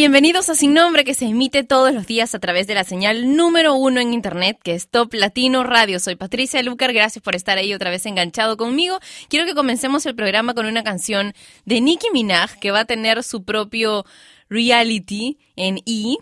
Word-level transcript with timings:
Bienvenidos 0.00 0.48
a 0.48 0.54
Sin 0.54 0.72
Nombre 0.72 1.04
que 1.04 1.12
se 1.12 1.26
emite 1.26 1.62
todos 1.62 1.92
los 1.92 2.06
días 2.06 2.34
a 2.34 2.38
través 2.38 2.66
de 2.66 2.74
la 2.74 2.84
señal 2.84 3.36
número 3.36 3.74
uno 3.74 4.00
en 4.00 4.14
internet 4.14 4.58
que 4.62 4.72
es 4.72 4.88
Top 4.88 5.12
Latino 5.12 5.62
Radio. 5.62 6.00
Soy 6.00 6.16
Patricia 6.16 6.62
Lucar, 6.62 6.94
gracias 6.94 7.22
por 7.22 7.36
estar 7.36 7.58
ahí 7.58 7.74
otra 7.74 7.90
vez 7.90 8.06
enganchado 8.06 8.56
conmigo. 8.56 8.98
Quiero 9.28 9.44
que 9.44 9.54
comencemos 9.54 10.06
el 10.06 10.14
programa 10.14 10.54
con 10.54 10.64
una 10.64 10.82
canción 10.84 11.34
de 11.66 11.82
Nicki 11.82 12.06
Minaj 12.14 12.58
que 12.60 12.70
va 12.70 12.80
a 12.80 12.84
tener 12.86 13.22
su 13.22 13.44
propio 13.44 14.06
reality 14.48 15.36
en 15.54 15.82
E. 15.84 16.16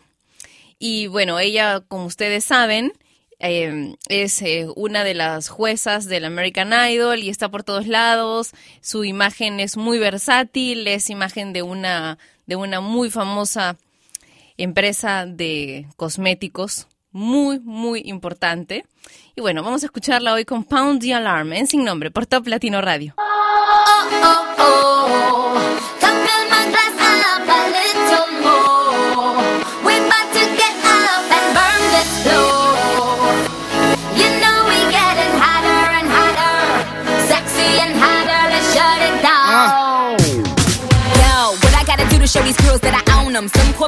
Y 0.81 1.06
bueno, 1.06 1.39
ella, 1.39 1.79
como 1.87 2.06
ustedes 2.06 2.45
saben, 2.45 2.93
eh, 3.39 3.95
es 4.09 4.43
eh, 4.43 4.67
una 4.75 5.05
de 5.05 5.15
las 5.15 5.49
juezas 5.49 6.06
del 6.06 6.25
American 6.25 6.73
Idol 6.73 7.21
y 7.21 7.29
está 7.29 7.49
por 7.49 7.62
todos 7.62 7.87
lados. 7.87 8.51
Su 8.81 9.05
imagen 9.05 9.61
es 9.61 9.77
muy 9.77 10.01
versátil, 10.01 10.89
es 10.89 11.11
imagen 11.11 11.53
de 11.53 11.62
una 11.62 12.19
de 12.49 12.57
una 12.57 12.81
muy 12.81 13.11
famosa 13.11 13.77
empresa 14.57 15.25
de 15.25 15.87
cosméticos, 15.97 16.89
muy, 17.13 17.61
muy 17.61 18.03
importante. 18.05 18.85
Y 19.37 19.41
bueno, 19.41 19.63
vamos 19.63 19.85
a 19.85 19.87
escucharla 19.87 20.33
hoy 20.33 20.45
con 20.45 20.65
Pound 20.65 21.01
the 21.01 21.15
Alarm, 21.15 21.53
en 21.53 21.69
sin 21.69 21.85
nombre, 21.85 22.11
por 22.11 22.27
Top 22.27 22.49
Latino 22.49 22.81
Radio. 22.81 23.15
show 24.59 24.88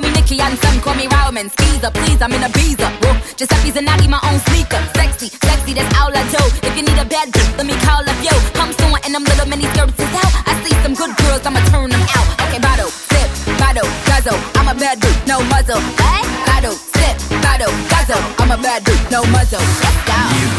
call 0.00 0.08
me 0.08 0.16
Nikki 0.16 0.40
and 0.40 0.56
some 0.58 0.80
call 0.80 0.94
me 0.94 1.06
Roman. 1.06 1.48
Skeezer, 1.50 1.90
please, 1.92 2.20
I'm 2.22 2.32
in 2.32 2.42
a. 2.42 2.48
Whoa, 2.48 3.14
Giuseppe's 3.36 3.76
and 3.76 3.86
Natty, 3.86 4.08
my 4.08 4.20
own 4.24 4.38
sneaker. 4.48 4.80
Sexy, 4.96 5.28
sexy, 5.28 5.72
that's 5.74 5.92
all 5.98 6.10
I 6.12 6.22
do. 6.32 6.42
If 6.66 6.76
you 6.76 6.82
need 6.82 6.98
a 6.98 7.04
bad 7.04 7.28
bitch, 7.32 7.56
let 7.56 7.66
me 7.66 7.74
call 7.84 8.00
up 8.00 8.18
yo. 8.24 8.32
I'm 8.60 8.72
sewing 8.72 9.02
and 9.04 9.14
them 9.14 9.24
little 9.24 9.48
mini 9.48 9.66
skirts 9.74 9.98
is 9.98 10.14
out. 10.16 10.32
I 10.48 10.52
see 10.64 10.74
some 10.82 10.94
good 10.94 11.12
girls, 11.20 11.44
I'ma 11.44 11.60
turn 11.70 11.90
them 11.90 12.04
out. 12.16 12.26
Okay, 12.48 12.60
bottle, 12.60 12.88
sip, 12.88 13.28
bottle, 13.58 13.88
guzzle. 14.08 14.38
I'm 14.56 14.68
a 14.68 14.74
bad 14.78 15.00
dude, 15.00 15.20
no 15.26 15.42
muzzle. 15.52 15.80
Hey, 16.00 16.24
bottle, 16.48 16.76
sip, 16.96 17.16
bottle, 17.44 17.72
guzzle. 17.92 18.22
I'm 18.40 18.50
a 18.50 18.58
bad 18.62 18.84
dude, 18.84 19.10
no 19.10 19.24
muzzle. 19.26 19.60
Let's 19.60 20.00
go. 20.08 20.49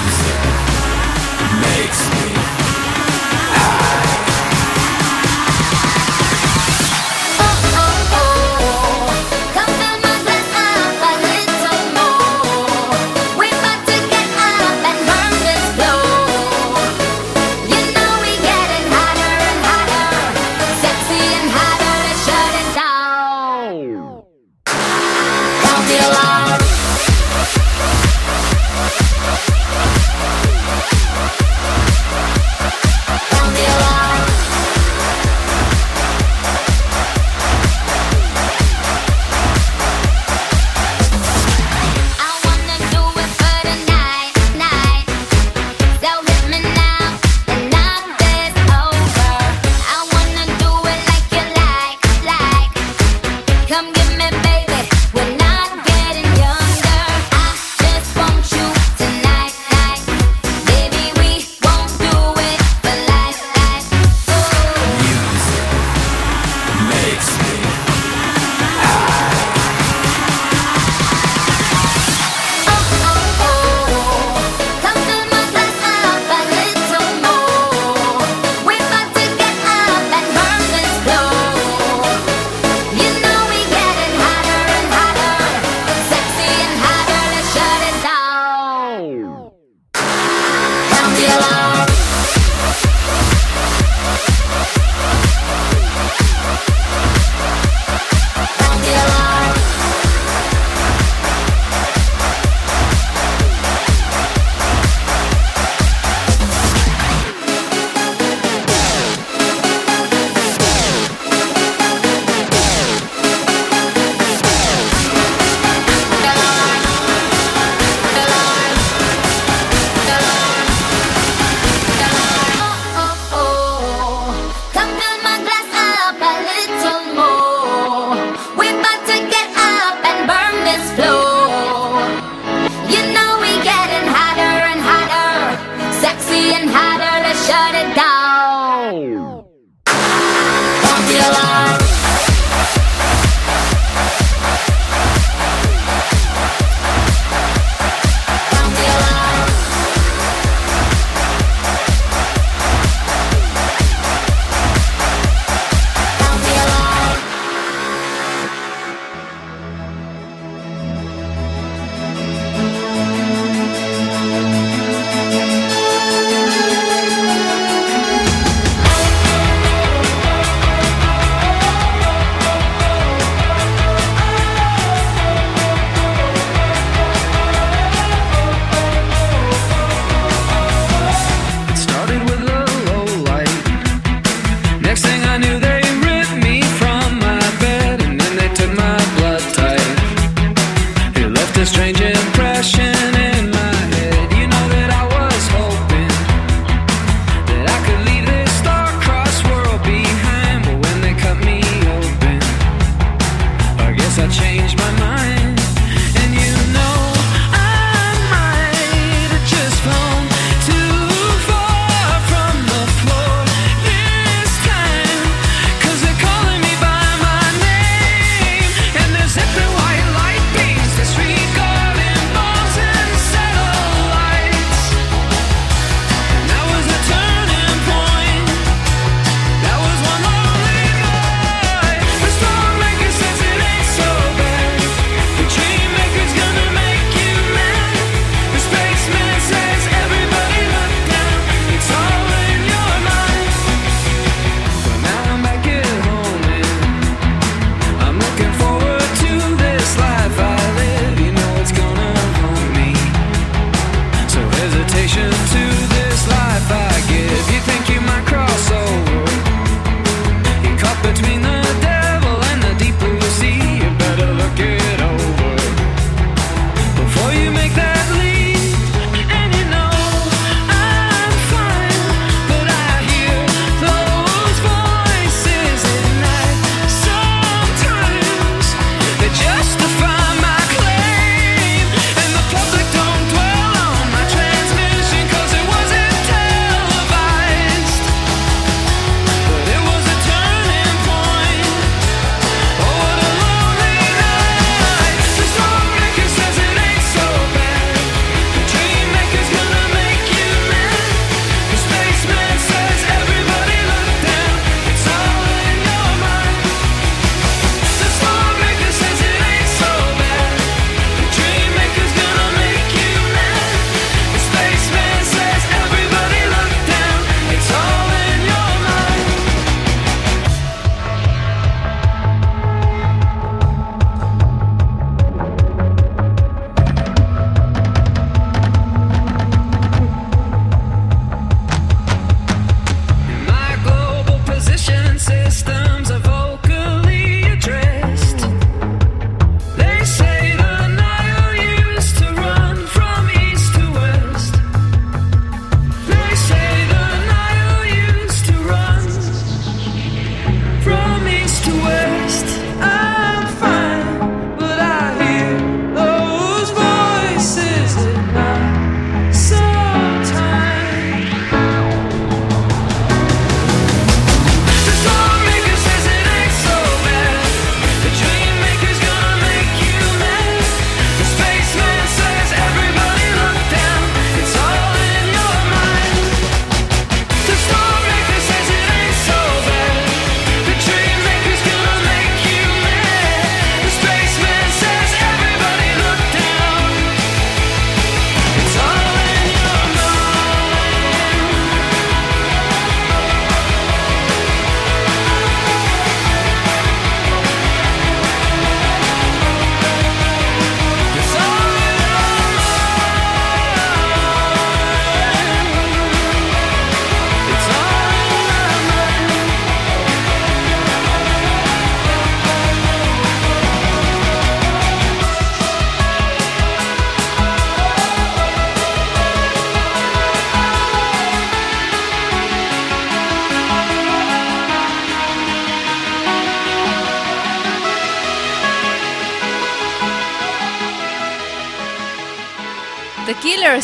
stranger 191.82 192.11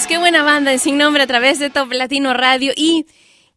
qué 0.07 0.17
buena 0.17 0.43
banda 0.43 0.71
de 0.71 0.79
Sin 0.79 0.97
Nombre 0.97 1.23
a 1.23 1.27
través 1.27 1.59
de 1.59 1.69
Top 1.69 1.93
Latino 1.93 2.33
Radio 2.33 2.73
y 2.75 3.05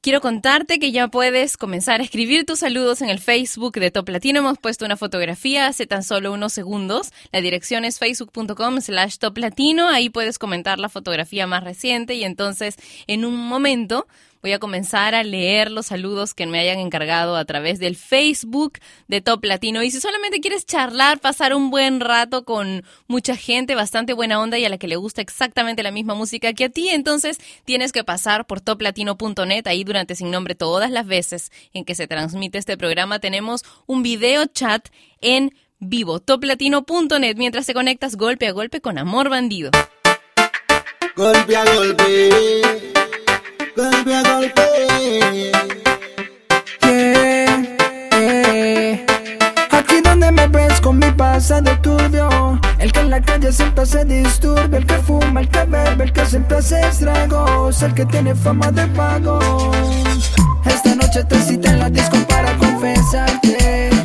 quiero 0.01 0.21
contarte 0.21 0.79
que 0.79 0.93
ya 0.93 1.09
puedes 1.09 1.57
comenzar 1.57 2.01
a 2.01 2.05
escribir 2.05 2.47
tus 2.47 2.61
saludos 2.61 3.03
en 3.03 3.11
el 3.11 3.19
Facebook 3.19 3.73
de 3.73 3.91
Top 3.91 4.09
Latino. 4.09 4.39
Hemos 4.39 4.57
puesto 4.59 4.85
una 4.85 4.97
fotografía 4.97 5.67
hace 5.67 5.87
tan 5.87 6.05
solo 6.05 6.33
unos 6.33 6.53
segundos. 6.53 7.13
La 7.33 7.41
dirección 7.41 7.85
es 7.85 7.99
facebook.com 7.99 8.81
slash 8.81 9.17
Top 9.19 9.39
Latino. 9.39 9.89
Ahí 9.89 10.09
puedes 10.09 10.39
comentar 10.39 10.79
la 10.79 10.89
fotografía 10.89 11.49
más 11.49 11.65
reciente 11.65 12.15
y 12.15 12.23
entonces 12.23 12.77
en 13.09 13.25
un 13.25 13.37
momento 13.37 14.07
voy 14.43 14.53
a 14.53 14.59
comenzar 14.59 15.15
a 15.15 15.23
leer 15.23 15.71
los 15.71 15.87
saludos 15.87 16.35
que 16.35 16.47
me 16.47 16.59
hayan 16.59 16.79
encargado 16.79 17.37
a 17.37 17.45
través 17.45 17.79
del 17.79 17.97
Facebook 17.97 18.79
de 19.09 19.21
Top 19.21 19.45
Latino. 19.45 19.83
Y 19.83 19.91
si 19.91 20.01
solamente 20.01 20.41
quieres 20.41 20.67
charlar, 20.67 21.21
pasar 21.21 21.55
un 21.55 21.71
buen 21.71 22.01
rato 22.01 22.45
con 22.45 22.85
mucha 23.07 23.37
gente, 23.37 23.75
bastante 23.75 24.13
buena 24.13 24.41
onda 24.41 24.59
y 24.59 24.65
a 24.65 24.69
la 24.69 24.79
que 24.79 24.89
le 24.89 24.97
gusta 24.97 25.21
exactamente 25.21 25.83
la 25.83 25.91
misma 25.91 26.15
música 26.15 26.53
que 26.53 26.65
a 26.65 26.69
ti, 26.69 26.89
entonces 26.89 27.39
tienes 27.65 27.93
que 27.93 28.05
pasar 28.05 28.47
por 28.47 28.61
toplatino.net. 28.61 29.67
Ahí 29.67 29.85
durante 29.85 30.15
Sin 30.15 30.31
Nombre, 30.31 30.55
todas 30.55 30.91
las 30.91 31.07
veces 31.07 31.53
en 31.73 31.85
que 31.85 31.95
se 31.95 32.07
transmite 32.07 32.59
este 32.59 32.77
programa, 32.77 33.19
tenemos 33.19 33.65
un 33.87 34.03
video 34.03 34.47
chat 34.47 34.89
en 35.21 35.55
vivo. 35.79 36.21
toplatino.net 36.21 37.37
mientras 37.37 37.67
te 37.67 37.75
conectas 37.75 38.17
golpe 38.17 38.47
a 38.47 38.53
golpe 38.53 38.81
con 38.81 38.99
Amor 38.99 39.29
Bandido. 39.29 39.71
Golpe 41.17 41.57
a 41.57 41.65
golpe 41.75 42.90
golpe 43.77 44.15
a 44.15 44.23
golpe. 44.23 45.53
Aquí 49.71 50.01
donde 50.03 50.33
me 50.33 50.47
ves 50.49 50.81
con 50.81 50.99
mi 50.99 51.11
pasado 51.13 51.71
turbio, 51.81 52.61
el 52.79 52.93
que 52.93 53.01
en 53.01 53.11
la 53.11 53.21
calle 53.21 53.53
siempre 53.53 53.87
se 53.87 54.05
disturbia, 54.05 54.79
el 54.79 54.87
que 54.87 54.95
fuma, 54.95 55.41
el 55.41 55.49
que 55.49 55.65
bebe, 55.65 56.05
el 56.05 56.13
que 56.13 56.27
siempre 56.27 56.59
hace 56.59 56.81
estragos, 56.81 57.83
el 57.83 57.95
que 57.95 58.05
tiene 58.07 58.35
fama 58.35 58.71
de 58.71 58.87
pago. 58.89 59.39
Esta 60.65 60.95
noche 60.95 61.25
te 61.25 61.41
cité 61.43 61.69
en 61.69 61.79
la 61.79 61.91
disco 61.91 62.17
para 62.29 62.57
confesarte 62.59 64.00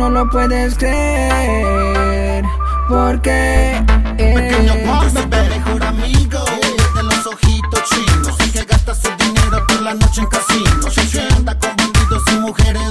no 0.00 0.08
lo 0.08 0.30
puedes 0.30 0.76
creer. 0.76 2.42
Porque 2.88 3.76
eh. 4.16 4.34
pequeño 4.34 4.74
pase, 4.86 5.26
mejor 5.26 5.84
amigo 5.84 6.42
de 6.96 7.02
los 7.02 7.26
ojitos 7.26 7.82
chinos. 7.90 8.40
El 8.40 8.50
que 8.50 8.64
gasta 8.64 8.94
su 8.94 9.10
dinero 9.18 9.62
por 9.68 9.82
la 9.82 9.92
noche 9.94 10.22
en 10.22 10.26
casinos. 10.28 10.94
Se 10.94 11.20
anda 11.20 11.56
con 11.58 11.76
bandidos 11.76 12.22
y 12.32 12.36
mujeres 12.38 12.89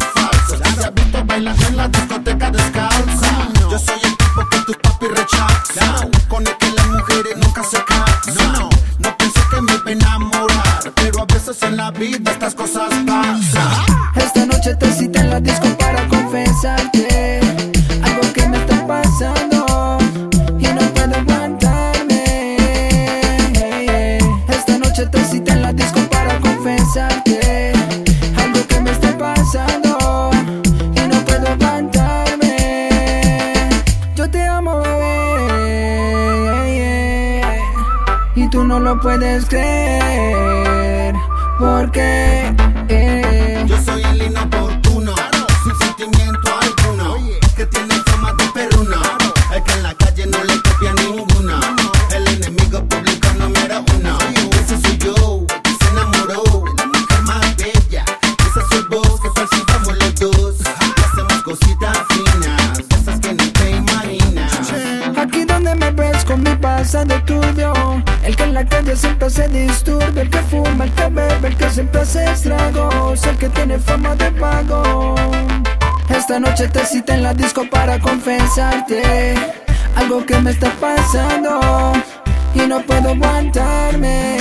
disco 77.39 77.65
para 77.69 77.97
confesarte 77.99 79.33
algo 79.95 80.25
que 80.25 80.37
me 80.39 80.51
está 80.51 80.71
pasando 80.79 81.93
y 82.53 82.59
no 82.67 82.81
puedo 82.81 83.09
aguantarme. 83.09 84.38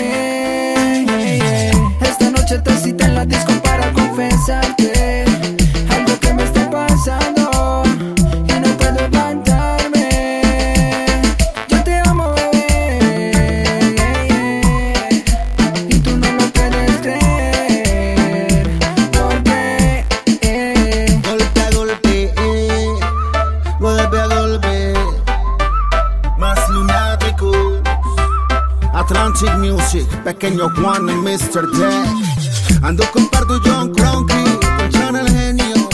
pequeño 30.48 30.70
Juan 30.80 31.08
y 31.10 31.14
Mr. 31.14 31.70
Jack. 31.78 32.82
Ando 32.82 33.04
con 33.12 33.28
Pardo 33.28 33.60
John 33.64 33.92
Cronky, 33.92 34.34
con 34.78 34.92
Sean 34.92 35.16
el 35.16 35.28
genio 35.28 35.88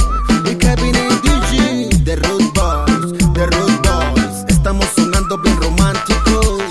y 0.49 0.55
Kevin 0.55 0.95
y 0.95 1.89
DG. 1.89 2.05
The 2.05 2.17
Root 2.17 2.55
Boys, 2.55 3.35
The 3.35 3.47
Root 3.47 3.87
Boys. 3.87 4.45
Estamos 4.49 4.87
sonando 4.95 5.39
bien 5.39 5.57
románticos. 5.61 6.63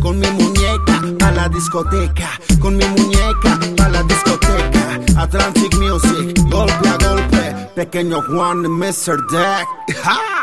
Con 0.00 0.18
mi 0.18 0.28
muñeca 0.30 1.26
a 1.26 1.30
la 1.30 1.48
discoteca, 1.48 2.40
con 2.58 2.76
mi 2.76 2.84
muñeca 2.84 3.58
a 3.84 3.88
la 3.88 4.02
discoteca. 4.02 5.00
Atlantic 5.16 5.76
Music, 5.76 6.40
golpe 6.50 6.88
a 6.88 6.96
golpe. 7.08 7.70
Pequeño 7.76 8.20
Juan 8.22 8.64
y 8.64 8.68
Mr. 8.68 9.16
Deck. 9.30 10.37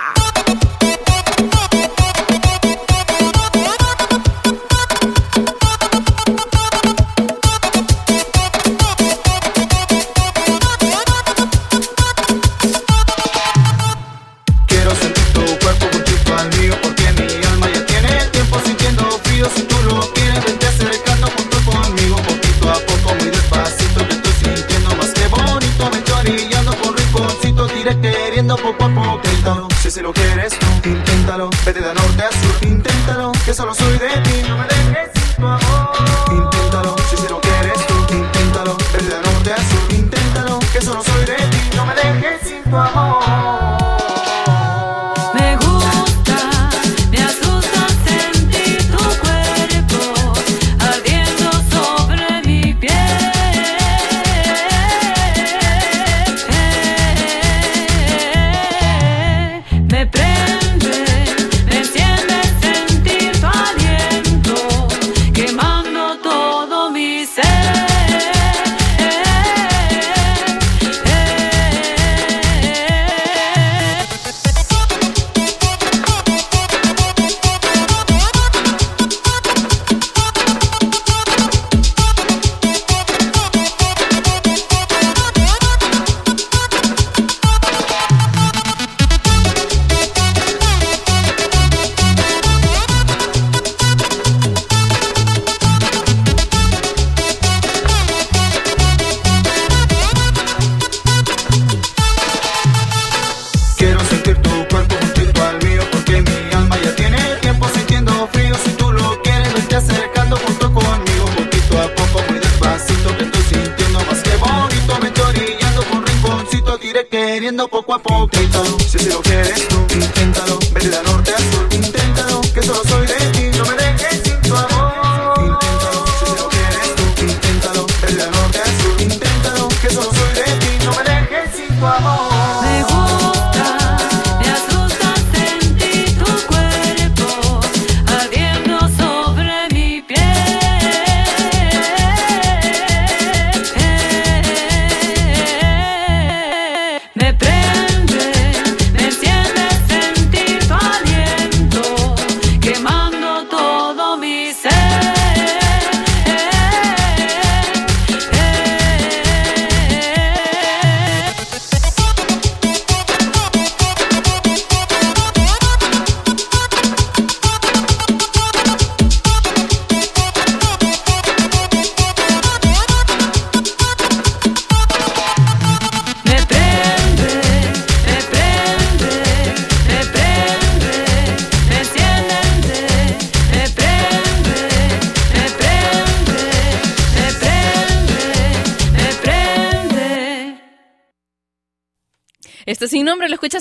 solo 33.55 33.73
soy 33.73 33.97
de 33.99 34.04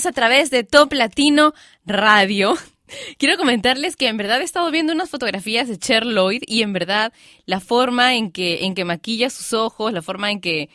a 0.06 0.12
través 0.12 0.50
de 0.50 0.64
Top 0.64 0.92
Latino 0.92 1.54
Radio. 1.86 2.54
Quiero 3.18 3.36
comentarles 3.36 3.96
que 3.96 4.08
en 4.08 4.16
verdad 4.16 4.40
he 4.40 4.44
estado 4.44 4.70
viendo 4.70 4.92
unas 4.92 5.10
fotografías 5.10 5.68
de 5.68 5.78
Cher 5.78 6.04
Lloyd 6.04 6.42
y 6.46 6.62
en 6.62 6.72
verdad 6.72 7.12
la 7.46 7.60
forma 7.60 8.14
en 8.14 8.30
que, 8.30 8.64
en 8.64 8.74
que 8.74 8.84
maquilla 8.84 9.30
sus 9.30 9.52
ojos, 9.52 9.92
la 9.92 10.02
forma 10.02 10.30
en 10.30 10.40
que, 10.40 10.68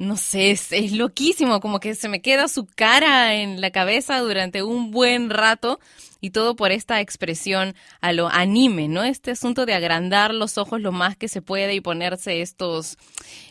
no 0.00 0.16
sé, 0.16 0.50
es, 0.50 0.72
es, 0.72 0.92
loquísimo, 0.92 1.60
como 1.60 1.78
que 1.78 1.94
se 1.94 2.08
me 2.08 2.22
queda 2.22 2.48
su 2.48 2.64
cara 2.64 3.34
en 3.34 3.60
la 3.60 3.70
cabeza 3.70 4.18
durante 4.20 4.62
un 4.62 4.90
buen 4.90 5.28
rato 5.28 5.78
y 6.22 6.30
todo 6.30 6.56
por 6.56 6.72
esta 6.72 7.02
expresión 7.02 7.74
a 8.00 8.14
lo 8.14 8.28
anime, 8.28 8.88
¿no? 8.88 9.04
Este 9.04 9.32
asunto 9.32 9.66
de 9.66 9.74
agrandar 9.74 10.32
los 10.32 10.56
ojos 10.56 10.80
lo 10.80 10.90
más 10.90 11.18
que 11.18 11.28
se 11.28 11.42
puede 11.42 11.74
y 11.74 11.82
ponerse 11.82 12.40
estos 12.40 12.96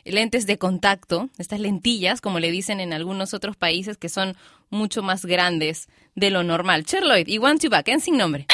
lentes 0.06 0.48
de 0.48 0.58
contacto, 0.58 1.30
estas 1.38 1.60
lentillas, 1.60 2.20
como 2.20 2.40
le 2.40 2.50
dicen 2.50 2.80
en 2.80 2.94
algunos 2.94 3.36
otros 3.36 3.56
países 3.56 3.98
que 3.98 4.10
son 4.10 4.36
mucho 4.72 5.04
más 5.04 5.26
grandes 5.26 5.88
de 6.16 6.32
lo 6.32 6.42
normal. 6.42 6.84
Cherloid 6.84 7.28
y 7.28 7.38
One 7.38 7.60
Two 7.60 7.70
Back, 7.70 7.90
en 7.90 8.02
sin 8.02 8.18
nombre. 8.18 8.48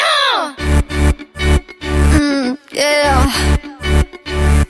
Mm, 2.12 2.58
eh, 2.74 3.04
oh. 3.06 3.32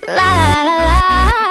La, 0.08 0.14
la, 0.14 0.76
la, 0.78 1.45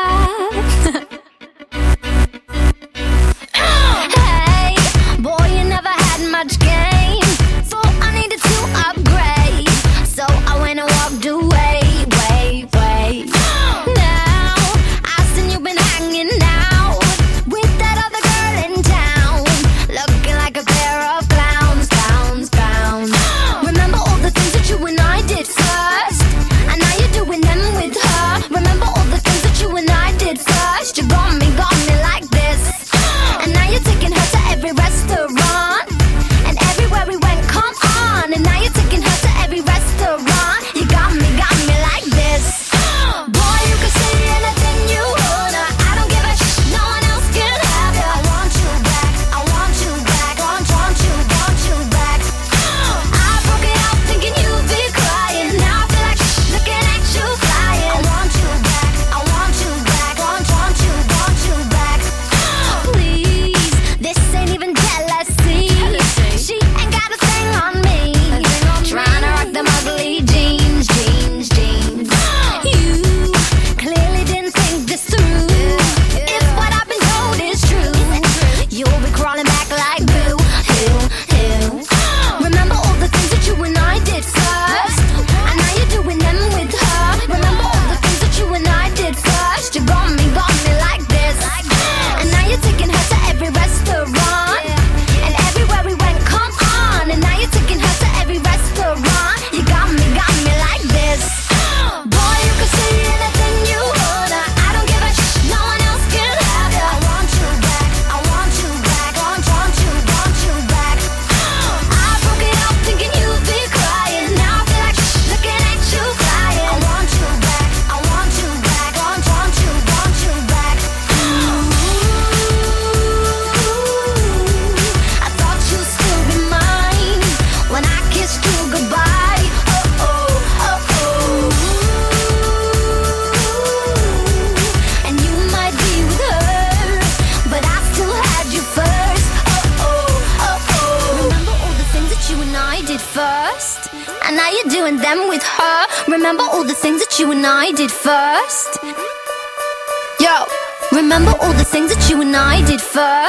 But 89.65 89.75
you 89.77 89.87
got 89.87 90.11
me, 90.13 90.35
gone. 90.35 90.54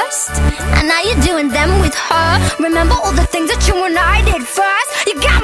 first, 0.06 0.30
and 0.78 0.88
now 0.88 1.00
you're 1.02 1.22
doing 1.22 1.48
them 1.48 1.80
with 1.80 1.94
her. 1.94 2.56
Remember 2.62 2.94
all 2.94 3.12
the 3.12 3.26
things 3.26 3.50
that 3.50 3.66
you 3.68 3.74
and 3.84 3.98
I 3.98 4.22
did 4.24 4.42
first? 4.42 5.06
You 5.06 5.14
got 5.20 5.35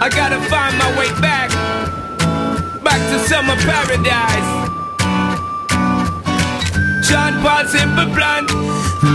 I 0.00 0.08
gotta 0.10 0.40
find 0.50 0.76
my 0.76 0.90
way 0.98 1.08
back, 1.20 1.50
back 2.82 2.98
to 3.12 3.18
summer 3.28 3.54
paradise. 3.56 4.50
John 7.08 7.40
Paul 7.42 7.64
Simple 7.66 8.06
Blunt. 8.14 8.50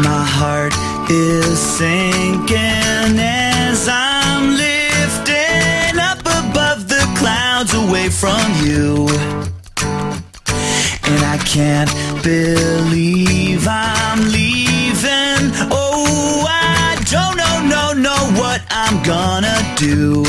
My 0.05 0.23
heart 0.23 0.73
is 1.09 1.59
sinking 1.59 3.19
as 3.19 3.89
I'm 3.91 4.55
lifting 4.55 5.99
up 5.99 6.19
above 6.19 6.87
the 6.87 7.03
clouds 7.19 7.73
away 7.73 8.07
from 8.09 8.47
you. 8.63 9.09
And 11.03 11.25
I 11.25 11.37
can't 11.45 11.91
believe 12.23 13.67
I'm 13.67 14.29
leaving 14.29 14.50
I'm 18.83 19.03
gonna 19.03 19.57
do. 19.77 20.23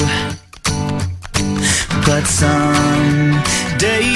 But 2.05 2.25
someday 2.27 4.09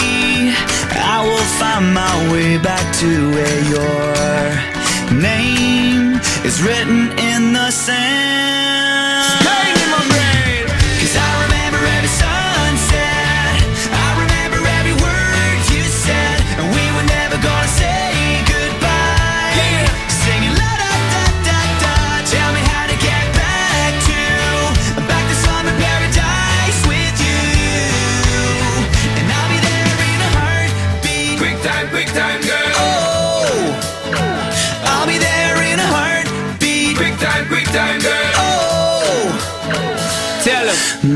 I 1.14 1.18
will 1.26 1.48
find 1.58 1.94
my 1.94 2.32
way 2.32 2.58
back 2.58 2.84
to 3.00 3.10
where 3.34 3.60
your 3.74 5.20
name 5.20 6.20
is 6.44 6.62
written 6.62 7.18
in 7.18 7.54
the 7.54 7.70
sand. 7.70 8.55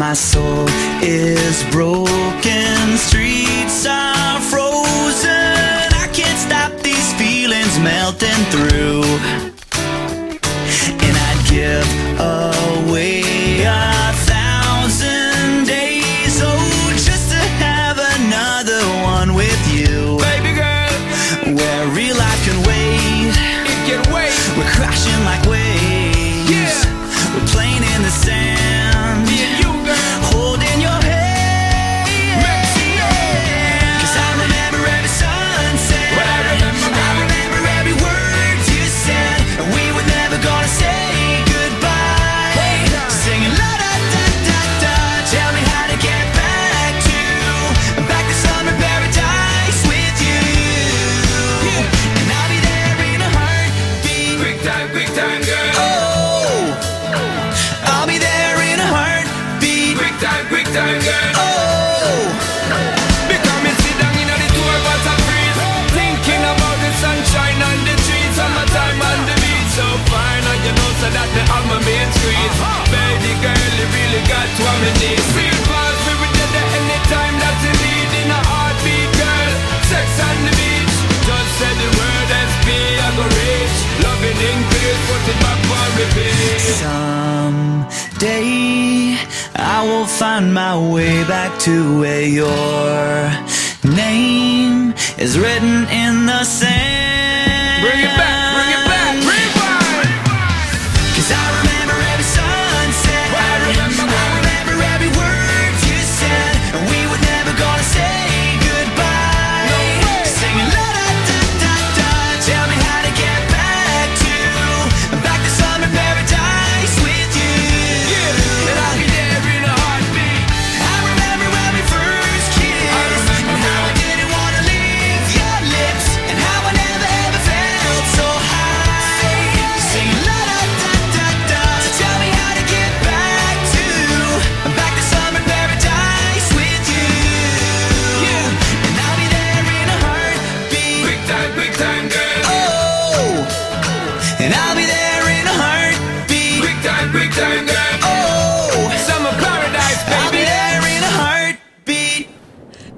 My 0.00 0.14
soul 0.14 0.66
is 1.02 1.62
broken, 1.64 2.96
streets 2.96 3.84
are 3.86 4.40
frozen. 4.40 5.92
I 5.92 6.08
can't 6.14 6.38
stop 6.38 6.72
these 6.80 7.12
feelings 7.20 7.78
melting 7.80 8.42
through. 8.48 9.60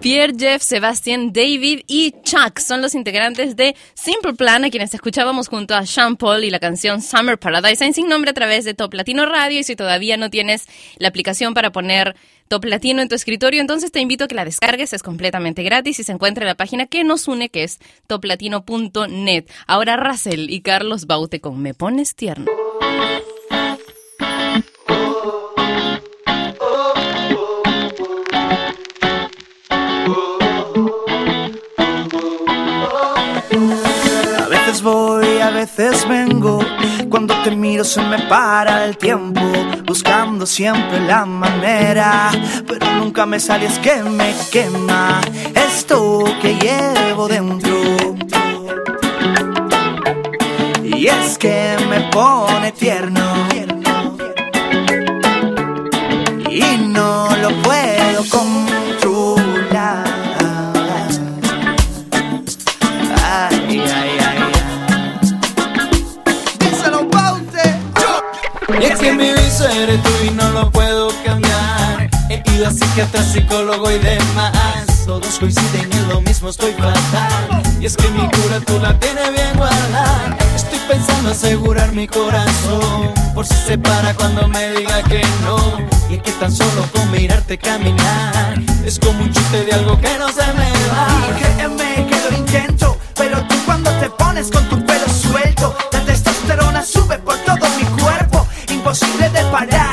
Pierre, 0.03 0.33
Jeff, 0.37 0.63
Sebastián, 0.63 1.33
David 1.33 1.83
y 1.87 2.13
Chuck 2.25 2.59
son 2.59 2.83
los 2.83 2.97
integrantes 2.97 3.55
de 3.55 3.77
Simple 3.95 4.35
Plan, 4.35 4.65
a 4.65 4.71
quienes 4.71 4.93
escuchábamos 4.93 5.47
junto 5.47 5.77
a 5.77 5.87
Sean 5.87 6.17
Paul 6.17 6.43
y 6.43 6.51
la 6.51 6.59
canción 6.59 7.01
Summer 7.01 7.39
Paradise 7.39 7.85
en 7.85 7.95
sin 7.95 8.09
nombre 8.09 8.33
a 8.33 8.35
través 8.35 8.65
de 8.65 8.75
Top 8.75 8.93
Latino 8.95 9.27
Radio. 9.27 9.61
Y 9.61 9.63
si 9.63 9.77
todavía 9.77 10.17
no 10.17 10.29
tienes 10.29 10.67
la 10.97 11.07
aplicación 11.07 11.55
para 11.55 11.71
poner 11.71 12.17
Top 12.49 12.65
Latino 12.65 13.01
en 13.01 13.09
tu 13.09 13.15
escritorio, 13.15 13.61
entonces 13.61 13.93
te 13.93 14.01
invito 14.01 14.25
a 14.25 14.29
que 14.29 14.35
la 14.35 14.45
descargues, 14.45 14.93
es 14.93 15.05
completamente 15.05 15.63
gratis 15.63 16.01
y 16.01 16.03
se 16.03 16.11
encuentra 16.11 16.43
en 16.43 16.49
la 16.49 16.57
página 16.57 16.87
que 16.87 17.05
nos 17.05 17.29
une, 17.29 17.49
que 17.49 17.63
es 17.63 17.79
toplatino.net. 18.09 19.45
Ahora 19.69 19.97
Russell 19.97 20.51
y 20.51 20.63
Carlos 20.63 21.07
Baute 21.07 21.41
con 21.41 21.63
Me 21.63 21.75
Pones 21.75 22.17
Tierno. 22.17 22.51
Veces 35.53 36.07
vengo. 36.09 36.61
Cuando 37.09 37.35
te 37.43 37.51
miro 37.51 37.85
se 37.85 38.01
me 38.03 38.19
para 38.29 38.85
el 38.85 38.97
tiempo. 38.97 39.41
Buscando 39.85 40.47
siempre 40.47 41.01
la 41.01 41.25
manera. 41.25 42.31
Pero 42.67 42.87
nunca 42.97 43.27
me 43.27 43.39
sale, 43.39 43.69
que 43.83 44.03
me 44.03 44.35
quema 44.51 45.21
esto 45.55 46.25
que 46.41 46.55
llevo 46.55 47.29
dentro. 47.29 48.17
Y 50.83 51.07
es 51.07 51.39
que 51.39 51.77
me 51.89 52.01
pone 52.11 52.73
tierno. 52.73 53.23
Y 56.49 56.77
no 56.89 57.29
lo 57.41 57.51
puedo 57.63 58.25
controlar. 58.31 58.82
Y 68.81 68.85
es 68.85 68.99
que 68.99 69.13
mi 69.13 69.33
vicio 69.33 69.67
eres 69.69 70.03
tú 70.03 70.11
y 70.27 70.31
no 70.31 70.51
lo 70.51 70.71
puedo 70.71 71.09
cambiar. 71.25 72.09
He 72.29 72.43
ido 72.55 72.67
a 72.67 72.71
psiquiatra, 72.71 73.23
psicólogo 73.23 73.91
y 73.91 73.99
demás. 73.99 74.53
Todos 75.07 75.39
coinciden 75.39 75.93
en 75.93 76.09
lo 76.09 76.21
mismo, 76.21 76.49
estoy 76.49 76.73
fatal. 76.73 77.63
Y 77.81 77.87
es 77.87 77.97
que 77.97 78.09
mi 78.09 78.29
cura 78.31 78.61
tú 78.67 78.79
la 78.79 78.99
tienes 78.99 79.33
bien 79.33 79.57
guardada. 79.57 80.37
Estoy 80.55 80.79
pensando 80.89 81.31
asegurar 81.31 81.93
mi 81.93 82.07
corazón. 82.07 83.13
Por 83.35 83.47
si 83.47 83.55
se 83.55 83.79
para 83.79 84.15
cuando 84.15 84.49
me 84.49 84.71
diga 84.73 85.03
que 85.03 85.23
no. 85.45 85.59
Y 86.09 86.15
es 86.15 86.23
que 86.23 86.33
tan 86.33 86.53
solo 86.53 86.87
con 86.93 87.11
mirarte 87.11 87.59
caminar. 87.59 88.55
Es 88.85 88.99
como 88.99 89.21
un 89.23 89.33
chute 89.33 89.65
de 89.65 89.73
algo 89.73 90.01
que 90.01 90.19
no 90.19 90.29
se 90.29 90.47
me 90.55 90.71
va. 90.91 91.07
Y 91.29 91.43
créeme 91.43 92.07
que 92.09 92.31
lo 92.31 92.39
intento, 92.39 92.99
pero 93.17 93.43
tú 93.47 93.55
cuando 93.67 93.91
te 93.93 94.09
pones 94.11 94.51
con 94.51 94.65
tu 94.69 94.85
pelo 94.85 95.07
suelto, 95.09 95.75
la 95.93 96.01
testosterona 96.01 96.85
sube 96.85 97.19
por 97.19 97.37
todo 97.39 97.67
mi 97.77 97.85
cuerpo, 97.85 98.02
imposible 98.93 99.31
de 99.31 99.43
parar 99.51 99.92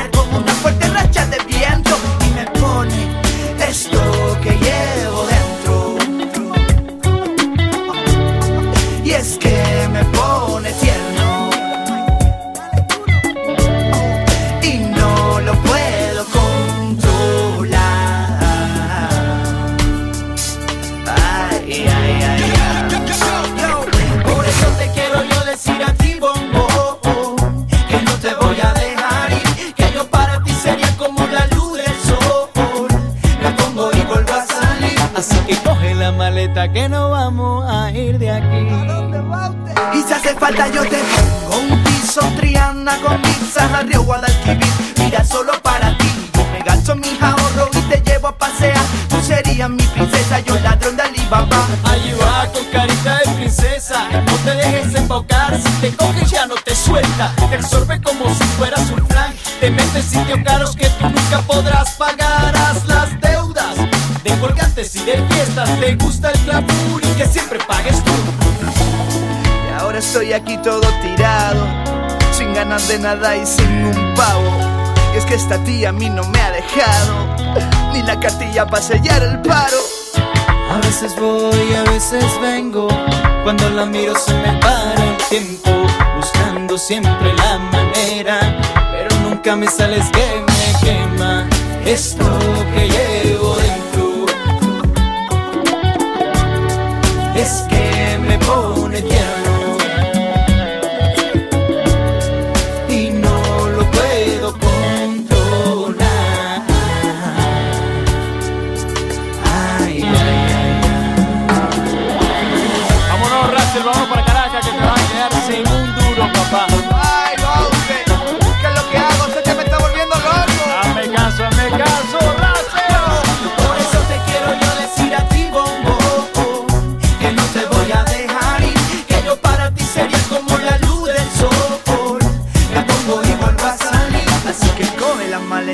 falta 40.40 40.68
yo 40.68 40.82
te 40.88 40.96
pongo 41.50 41.74
un 41.74 41.84
piso 41.84 42.20
Triana 42.38 42.96
con 43.02 43.20
pizza 43.20 43.82
Río 43.82 44.02
Guadalquivir. 44.02 44.72
Mira 44.98 45.22
solo 45.22 45.52
para 45.62 45.96
ti. 45.98 46.08
Yo 46.34 46.44
me 46.52 46.60
gasto 46.60 46.96
mis 46.96 47.20
ahorros 47.22 47.68
y 47.74 47.82
te 47.82 48.00
llevo 48.10 48.28
a 48.28 48.38
pasear. 48.38 48.80
Tú 49.10 49.20
serías 49.20 49.68
mi 49.68 49.82
princesa, 49.82 50.40
yo 50.40 50.58
ladrón 50.60 50.96
de 50.96 51.02
Alibaba. 51.02 51.66
Allí 51.84 52.12
va 52.12 52.46
con 52.52 52.64
carita 52.72 53.18
de 53.18 53.30
princesa, 53.32 54.08
no 54.26 54.32
te 54.44 54.54
dejes 54.54 54.94
embaucar, 54.94 55.60
si 55.60 55.70
te 55.82 55.94
coge 55.94 56.24
ya 56.26 56.46
no 56.46 56.54
te 56.54 56.74
suelta, 56.74 57.32
te 57.36 57.56
absorbe 57.56 58.00
como 58.00 58.32
si 58.34 58.44
fueras 58.56 58.90
un 58.90 59.06
flan, 59.06 59.34
te 59.60 59.70
metes 59.70 60.04
sitios 60.04 60.38
caros 60.44 60.74
que 60.76 60.88
tú 60.88 61.08
nunca 61.08 61.40
podrás 61.46 61.90
pagar, 61.92 62.54
haz 62.56 62.86
las 62.86 63.20
deudas 63.20 63.76
de 64.22 64.38
colgantes 64.38 64.94
y 64.96 65.04
de 65.04 65.24
fiestas, 65.28 65.68
te 65.80 65.94
gusta 65.96 66.09
estoy 70.10 70.32
aquí 70.32 70.56
todo 70.58 70.80
tirado 71.02 71.64
Sin 72.32 72.52
ganas 72.52 72.88
de 72.88 72.98
nada 72.98 73.36
y 73.36 73.46
sin 73.46 73.84
un 73.84 74.14
pavo. 74.16 74.50
Y 75.14 75.18
es 75.18 75.24
que 75.24 75.34
esta 75.36 75.56
tía 75.62 75.90
a 75.90 75.92
mí 75.92 76.10
no 76.10 76.24
me 76.24 76.40
ha 76.40 76.50
dejado 76.50 77.36
Ni 77.92 78.02
la 78.02 78.18
cartilla 78.18 78.66
para 78.66 78.82
sellar 78.82 79.22
el 79.22 79.40
paro. 79.42 79.78
A 80.68 80.78
veces 80.78 81.14
voy, 81.16 81.74
a 81.74 81.90
veces 81.90 82.24
vengo, 82.40 82.86
cuando 83.42 83.70
la 83.70 83.86
miro 83.86 84.14
se 84.16 84.32
me 84.34 84.52
para 84.60 84.94
el 84.94 85.16
tiempo, 85.28 85.70
buscando 86.16 86.78
siempre 86.78 87.34
la 87.34 87.58
manera, 87.58 88.38
pero 88.92 89.16
nunca 89.28 89.56
me 89.56 89.66
sales 89.66 90.08
que 90.10 90.44
me 90.46 90.80
quema 90.80 91.48
esto 91.84 92.24
que 92.72 92.88
llevo 92.88 93.56
dentro. 93.56 94.26
Es 97.34 97.64
que 97.68 98.18
me 98.28 98.38
pone 98.38 99.02
tierno 99.02 99.29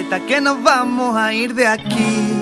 maletas 0.07 0.21
que 0.27 0.41
nos 0.41 0.63
vamos 0.63 1.17
a 1.17 1.33
ir 1.33 1.55
de 1.55 1.67
aquí. 1.67 2.33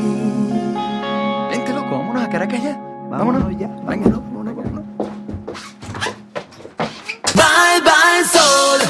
Vente 1.51 1.73
loco, 1.73 1.99
vámonos 1.99 2.25
a 2.25 2.29
Caracas 2.29 2.63
ya. 2.63 2.79
Vámonos, 3.11 3.59
ya, 3.59 3.69
vámonos, 3.69 4.21
vámonos, 4.21 4.57
vámonos. 4.57 4.85
Bye 7.35 7.81
bye 7.83 8.25
sol, 8.25 8.81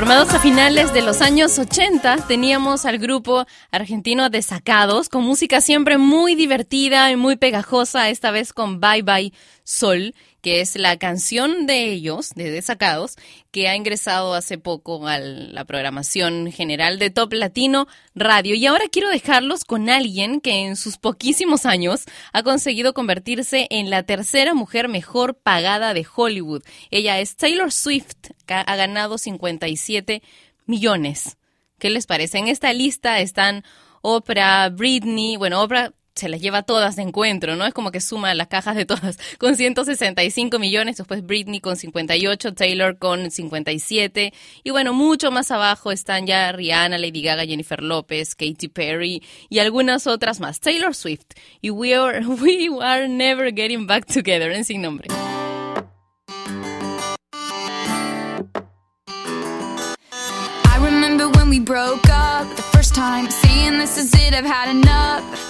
Formados 0.00 0.32
a 0.32 0.38
finales 0.38 0.94
de 0.94 1.02
los 1.02 1.20
años 1.20 1.58
80, 1.58 2.26
teníamos 2.26 2.86
al 2.86 2.96
grupo 2.96 3.44
argentino 3.70 4.30
Desacados, 4.30 5.10
con 5.10 5.24
música 5.24 5.60
siempre 5.60 5.98
muy 5.98 6.34
divertida 6.34 7.12
y 7.12 7.16
muy 7.16 7.36
pegajosa, 7.36 8.08
esta 8.08 8.30
vez 8.30 8.54
con 8.54 8.80
Bye 8.80 9.02
Bye 9.02 9.34
Sol, 9.62 10.14
que 10.40 10.60
es 10.60 10.76
la 10.76 10.98
canción 10.98 11.66
de 11.66 11.90
ellos, 11.92 12.30
de 12.34 12.50
Desacados, 12.50 13.16
que 13.50 13.68
ha 13.68 13.76
ingresado 13.76 14.34
hace 14.34 14.58
poco 14.58 15.06
a 15.06 15.18
la 15.18 15.64
programación 15.64 16.50
general 16.52 16.98
de 16.98 17.10
Top 17.10 17.32
Latino 17.32 17.86
Radio. 18.14 18.54
Y 18.54 18.66
ahora 18.66 18.84
quiero 18.90 19.10
dejarlos 19.10 19.64
con 19.64 19.90
alguien 19.90 20.40
que 20.40 20.60
en 20.60 20.76
sus 20.76 20.96
poquísimos 20.96 21.66
años 21.66 22.04
ha 22.32 22.42
conseguido 22.42 22.94
convertirse 22.94 23.66
en 23.70 23.90
la 23.90 24.02
tercera 24.04 24.54
mujer 24.54 24.88
mejor 24.88 25.34
pagada 25.34 25.94
de 25.94 26.06
Hollywood. 26.14 26.62
Ella 26.90 27.20
es 27.20 27.36
Taylor 27.36 27.72
Swift, 27.72 28.30
que 28.46 28.54
ha 28.54 28.76
ganado 28.76 29.18
57 29.18 30.22
millones. 30.66 31.36
¿Qué 31.78 31.90
les 31.90 32.06
parece? 32.06 32.38
En 32.38 32.48
esta 32.48 32.72
lista 32.72 33.20
están 33.20 33.64
Oprah, 34.02 34.68
Britney, 34.70 35.36
bueno, 35.36 35.62
Oprah 35.62 35.92
se 36.20 36.28
las 36.28 36.40
lleva 36.40 36.62
todas 36.62 36.96
de 36.96 37.02
encuentro, 37.02 37.56
¿no? 37.56 37.64
Es 37.64 37.72
como 37.72 37.90
que 37.90 38.00
suma 38.00 38.34
las 38.34 38.48
cajas 38.48 38.76
de 38.76 38.84
todas 38.84 39.18
con 39.38 39.56
165 39.56 40.58
millones, 40.58 40.98
después 40.98 41.24
Britney 41.24 41.60
con 41.60 41.76
58, 41.76 42.54
Taylor 42.54 42.98
con 42.98 43.30
57 43.30 44.32
y 44.62 44.70
bueno, 44.70 44.92
mucho 44.92 45.30
más 45.30 45.50
abajo 45.50 45.90
están 45.90 46.26
ya 46.26 46.52
Rihanna, 46.52 46.98
Lady 46.98 47.22
Gaga, 47.22 47.46
Jennifer 47.46 47.82
López, 47.82 48.34
Katy 48.34 48.68
Perry 48.68 49.22
y 49.48 49.60
algunas 49.60 50.06
otras 50.06 50.40
más. 50.40 50.60
Taylor 50.60 50.94
Swift 50.94 51.26
y 51.62 51.70
We 51.70 51.94
Are, 51.94 52.24
we 52.26 52.68
are 52.82 53.08
Never 53.08 53.52
Getting 53.52 53.86
Back 53.86 54.06
Together 54.06 54.52
en 54.52 54.64
sin 54.64 54.82
nombre. 54.82 55.08
I 60.64 60.78
remember 60.82 61.30
when 61.30 61.48
we 61.48 61.60
broke 61.60 62.08
up 62.10 62.46
the 62.56 62.62
first 62.62 62.94
time, 62.94 63.30
saying 63.30 63.78
this 63.78 63.96
is 63.96 64.12
it, 64.14 64.34
I've 64.34 64.44
had 64.44 64.68
enough. 64.68 65.49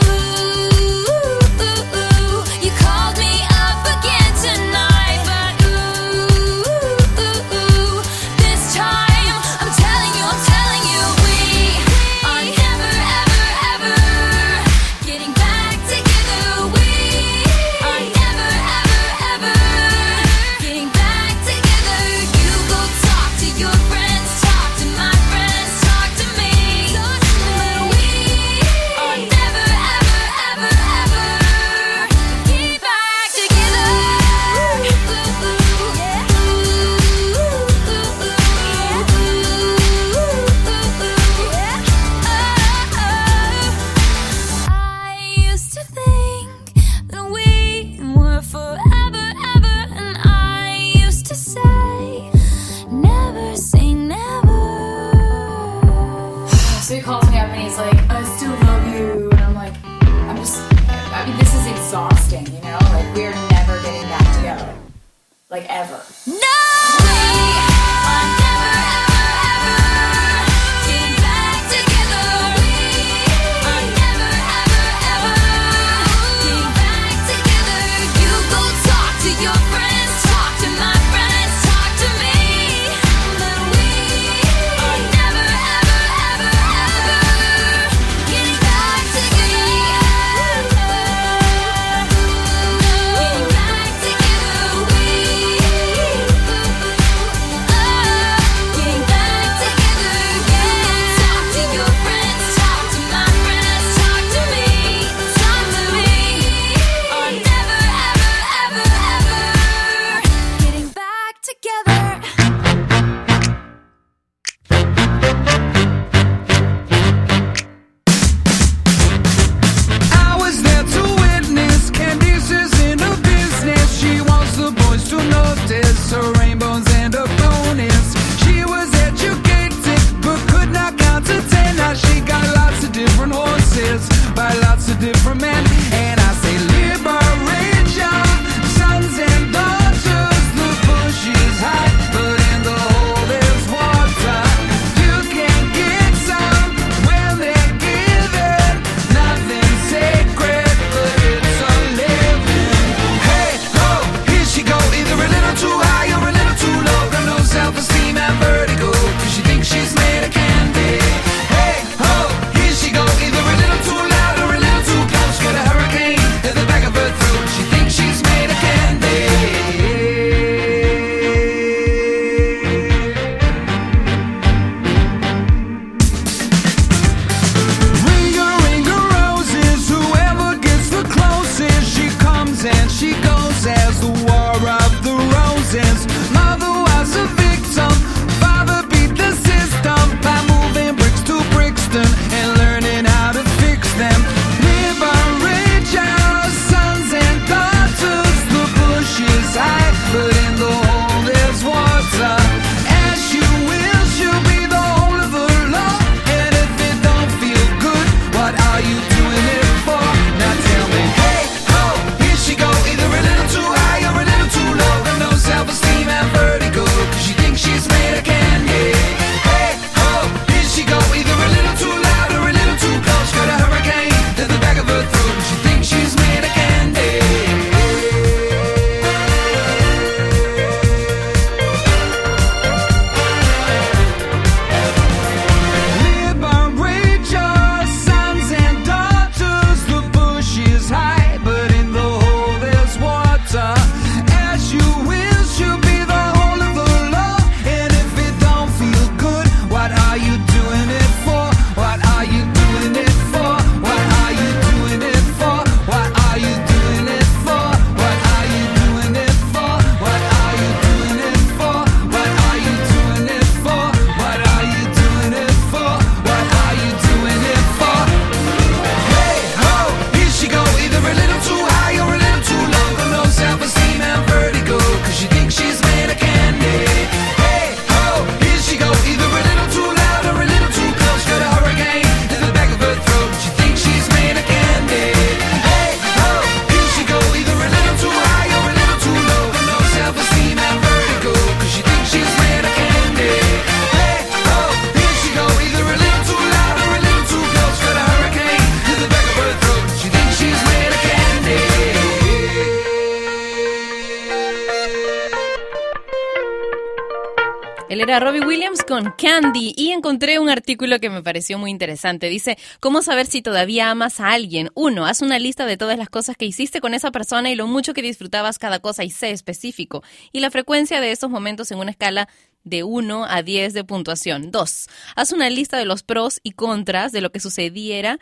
Artículo 310.51 310.99
que 310.99 311.09
me 311.09 311.23
pareció 311.23 311.57
muy 311.57 311.71
interesante. 311.71 312.29
Dice, 312.29 312.57
¿cómo 312.79 313.01
saber 313.01 313.25
si 313.25 313.41
todavía 313.41 313.89
amas 313.89 314.19
a 314.19 314.31
alguien? 314.31 314.69
Uno, 314.75 315.05
haz 315.05 315.21
una 315.21 315.39
lista 315.39 315.65
de 315.65 315.77
todas 315.77 315.97
las 315.97 316.09
cosas 316.09 316.37
que 316.37 316.45
hiciste 316.45 316.81
con 316.81 316.93
esa 316.93 317.11
persona 317.11 317.49
y 317.49 317.55
lo 317.55 317.67
mucho 317.67 317.93
que 317.93 318.01
disfrutabas 318.01 318.59
cada 318.59 318.79
cosa 318.79 319.03
y 319.03 319.09
sé 319.09 319.31
específico. 319.31 320.03
Y 320.31 320.39
la 320.39 320.51
frecuencia 320.51 321.01
de 321.01 321.11
esos 321.11 321.29
momentos 321.29 321.71
en 321.71 321.79
una 321.79 321.91
escala 321.91 322.27
de 322.63 322.83
1 322.83 323.25
a 323.25 323.41
10 323.41 323.73
de 323.73 323.83
puntuación. 323.83 324.51
Dos, 324.51 324.87
haz 325.15 325.31
una 325.31 325.49
lista 325.49 325.77
de 325.77 325.85
los 325.85 326.03
pros 326.03 326.39
y 326.43 326.51
contras 326.51 327.11
de 327.11 327.21
lo 327.21 327.31
que 327.31 327.39
sucediera 327.39 328.19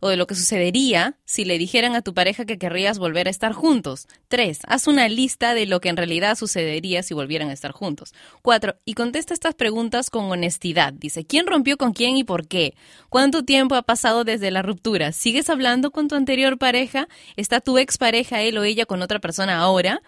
o 0.00 0.08
de 0.08 0.16
lo 0.16 0.26
que 0.26 0.34
sucedería 0.34 1.16
si 1.24 1.44
le 1.44 1.58
dijeran 1.58 1.94
a 1.94 2.02
tu 2.02 2.14
pareja 2.14 2.44
que 2.44 2.58
querrías 2.58 2.98
volver 2.98 3.26
a 3.28 3.30
estar 3.30 3.52
juntos. 3.52 4.06
3. 4.28 4.60
Haz 4.66 4.86
una 4.86 5.08
lista 5.08 5.54
de 5.54 5.66
lo 5.66 5.80
que 5.80 5.88
en 5.88 5.96
realidad 5.96 6.36
sucedería 6.36 7.02
si 7.02 7.14
volvieran 7.14 7.50
a 7.50 7.52
estar 7.52 7.72
juntos. 7.72 8.14
4. 8.42 8.76
Y 8.84 8.94
contesta 8.94 9.34
estas 9.34 9.54
preguntas 9.54 10.10
con 10.10 10.26
honestidad. 10.26 10.92
Dice, 10.92 11.24
¿quién 11.24 11.46
rompió 11.46 11.76
con 11.76 11.92
quién 11.92 12.16
y 12.16 12.24
por 12.24 12.46
qué? 12.46 12.74
¿Cuánto 13.08 13.44
tiempo 13.44 13.74
ha 13.74 13.82
pasado 13.82 14.24
desde 14.24 14.50
la 14.50 14.62
ruptura? 14.62 15.12
¿Sigues 15.12 15.50
hablando 15.50 15.90
con 15.90 16.08
tu 16.08 16.14
anterior 16.14 16.58
pareja? 16.58 17.08
¿Está 17.36 17.60
tu 17.60 17.78
expareja, 17.78 18.42
él 18.42 18.58
o 18.58 18.64
ella, 18.64 18.86
con 18.86 19.02
otra 19.02 19.18
persona 19.18 19.58
ahora? 19.58 20.02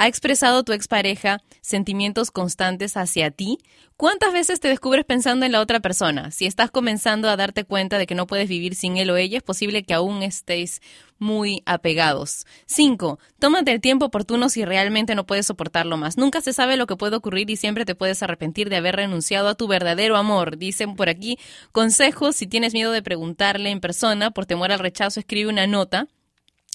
¿Ha 0.00 0.06
expresado 0.06 0.64
tu 0.64 0.72
expareja 0.72 1.42
sentimientos 1.60 2.30
constantes 2.30 2.96
hacia 2.96 3.30
ti? 3.30 3.58
¿Cuántas 3.98 4.32
veces 4.32 4.58
te 4.58 4.68
descubres 4.68 5.04
pensando 5.04 5.44
en 5.44 5.52
la 5.52 5.60
otra 5.60 5.80
persona? 5.80 6.30
Si 6.30 6.46
estás 6.46 6.70
comenzando 6.70 7.28
a 7.28 7.36
darte 7.36 7.64
cuenta 7.64 7.98
de 7.98 8.06
que 8.06 8.14
no 8.14 8.26
puedes 8.26 8.48
vivir 8.48 8.74
sin 8.74 8.96
él 8.96 9.10
o 9.10 9.18
ella, 9.18 9.36
es 9.36 9.42
posible 9.42 9.82
que 9.82 9.92
aún 9.92 10.22
estéis 10.22 10.80
muy 11.18 11.62
apegados. 11.66 12.46
5. 12.64 13.18
Tómate 13.38 13.72
el 13.72 13.82
tiempo 13.82 14.06
oportuno 14.06 14.48
si 14.48 14.64
realmente 14.64 15.14
no 15.14 15.26
puedes 15.26 15.44
soportarlo 15.44 15.98
más. 15.98 16.16
Nunca 16.16 16.40
se 16.40 16.54
sabe 16.54 16.78
lo 16.78 16.86
que 16.86 16.96
puede 16.96 17.16
ocurrir 17.16 17.50
y 17.50 17.56
siempre 17.56 17.84
te 17.84 17.94
puedes 17.94 18.22
arrepentir 18.22 18.70
de 18.70 18.76
haber 18.76 18.96
renunciado 18.96 19.48
a 19.48 19.54
tu 19.54 19.68
verdadero 19.68 20.16
amor. 20.16 20.56
Dicen 20.56 20.96
por 20.96 21.10
aquí, 21.10 21.38
consejos, 21.72 22.36
si 22.36 22.46
tienes 22.46 22.72
miedo 22.72 22.90
de 22.92 23.02
preguntarle 23.02 23.68
en 23.68 23.80
persona 23.80 24.30
por 24.30 24.46
temor 24.46 24.72
al 24.72 24.78
rechazo, 24.78 25.20
escribe 25.20 25.50
una 25.50 25.66
nota. 25.66 26.08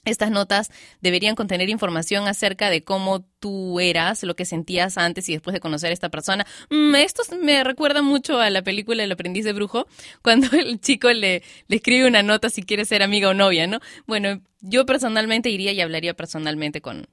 Estas 0.06 0.32
notas 0.32 0.72
deberían 1.02 1.36
contener 1.36 1.70
información 1.70 2.28
acerca 2.28 2.70
de 2.70 2.84
cómo 2.84 3.26
tú 3.40 3.80
eras, 3.80 4.24
lo 4.24 4.36
que 4.36 4.46
sentías 4.46 4.98
antes 4.98 5.28
y 5.30 5.34
después 5.34 5.54
de 5.54 5.60
conocer 5.60 5.90
a 5.90 5.94
esta 5.94 6.10
persona. 6.10 6.46
Mm, 6.70 6.96
esto 6.96 7.24
me 7.42 7.64
recuerda 7.64 8.02
mucho 8.02 8.40
a 8.40 8.50
la 8.50 8.62
película 8.62 9.04
El 9.04 9.12
aprendiz 9.12 9.46
de 9.46 9.54
brujo, 9.54 9.88
cuando 10.22 10.48
el 10.58 10.80
chico 10.80 11.12
le, 11.12 11.44
le 11.68 11.76
escribe 11.76 12.08
una 12.08 12.24
nota 12.24 12.50
si 12.50 12.64
quiere 12.64 12.86
ser 12.86 13.04
amiga 13.04 13.30
o 13.30 13.34
novia, 13.34 13.68
¿no? 13.68 13.80
Bueno, 14.08 14.42
yo 14.62 14.86
personalmente 14.86 15.50
iría 15.50 15.72
y 15.74 15.82
hablaría 15.82 16.14
personalmente 16.14 16.82
con, 16.82 17.08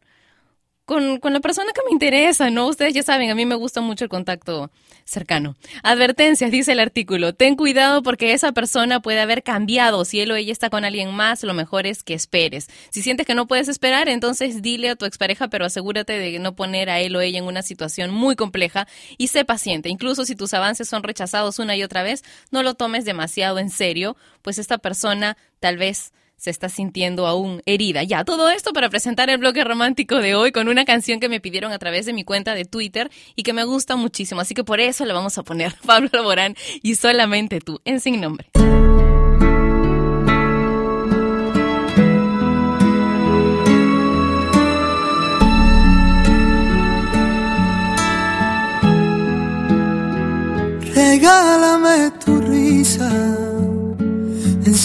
con, 0.84 1.18
con, 1.18 1.32
la 1.32 1.40
persona 1.40 1.72
que 1.72 1.82
me 1.84 1.92
interesa, 1.92 2.50
¿no? 2.50 2.66
Ustedes 2.66 2.94
ya 2.94 3.02
saben, 3.02 3.30
a 3.30 3.34
mí 3.34 3.46
me 3.46 3.54
gusta 3.54 3.80
mucho 3.80 4.04
el 4.04 4.10
contacto 4.10 4.70
cercano. 5.04 5.56
Advertencias, 5.82 6.50
dice 6.50 6.72
el 6.72 6.80
artículo. 6.80 7.34
Ten 7.34 7.56
cuidado 7.56 8.02
porque 8.02 8.32
esa 8.32 8.52
persona 8.52 9.00
puede 9.00 9.20
haber 9.20 9.42
cambiado. 9.42 10.04
Si 10.04 10.20
él 10.20 10.30
o 10.30 10.36
ella 10.36 10.52
está 10.52 10.70
con 10.70 10.84
alguien 10.84 11.14
más, 11.14 11.42
lo 11.42 11.54
mejor 11.54 11.86
es 11.86 12.02
que 12.02 12.14
esperes. 12.14 12.68
Si 12.90 13.02
sientes 13.02 13.26
que 13.26 13.34
no 13.34 13.46
puedes 13.46 13.68
esperar, 13.68 14.08
entonces 14.08 14.62
dile 14.62 14.90
a 14.90 14.96
tu 14.96 15.04
expareja, 15.04 15.48
pero 15.48 15.64
asegúrate 15.64 16.18
de 16.18 16.38
no 16.38 16.54
poner 16.54 16.90
a 16.90 17.00
él 17.00 17.14
o 17.16 17.20
ella 17.20 17.38
en 17.38 17.44
una 17.44 17.62
situación 17.62 18.10
muy 18.12 18.36
compleja 18.36 18.86
y 19.18 19.28
sé 19.28 19.44
paciente. 19.44 19.88
Incluso 19.88 20.24
si 20.24 20.34
tus 20.34 20.54
avances 20.54 20.88
son 20.88 21.02
rechazados 21.02 21.58
una 21.58 21.76
y 21.76 21.82
otra 21.82 22.02
vez, 22.02 22.22
no 22.50 22.62
lo 22.62 22.74
tomes 22.74 23.04
demasiado 23.04 23.58
en 23.58 23.70
serio, 23.70 24.16
pues 24.42 24.58
esta 24.58 24.78
persona 24.78 25.36
tal 25.60 25.76
vez 25.76 26.12
se 26.42 26.50
está 26.50 26.68
sintiendo 26.68 27.28
aún 27.28 27.62
herida. 27.66 28.02
Ya, 28.02 28.24
todo 28.24 28.50
esto 28.50 28.72
para 28.72 28.90
presentar 28.90 29.30
el 29.30 29.38
bloque 29.38 29.62
romántico 29.62 30.16
de 30.16 30.34
hoy 30.34 30.50
con 30.50 30.66
una 30.66 30.84
canción 30.84 31.20
que 31.20 31.28
me 31.28 31.38
pidieron 31.38 31.70
a 31.70 31.78
través 31.78 32.04
de 32.04 32.12
mi 32.12 32.24
cuenta 32.24 32.56
de 32.56 32.64
Twitter 32.64 33.12
y 33.36 33.44
que 33.44 33.52
me 33.52 33.62
gusta 33.62 33.94
muchísimo. 33.94 34.40
Así 34.40 34.52
que 34.52 34.64
por 34.64 34.80
eso 34.80 35.04
la 35.04 35.14
vamos 35.14 35.38
a 35.38 35.44
poner 35.44 35.72
Pablo 35.86 36.08
Laborán 36.12 36.56
y 36.82 36.96
solamente 36.96 37.60
tú, 37.60 37.80
en 37.84 38.00
sin 38.00 38.20
nombre. 38.20 38.48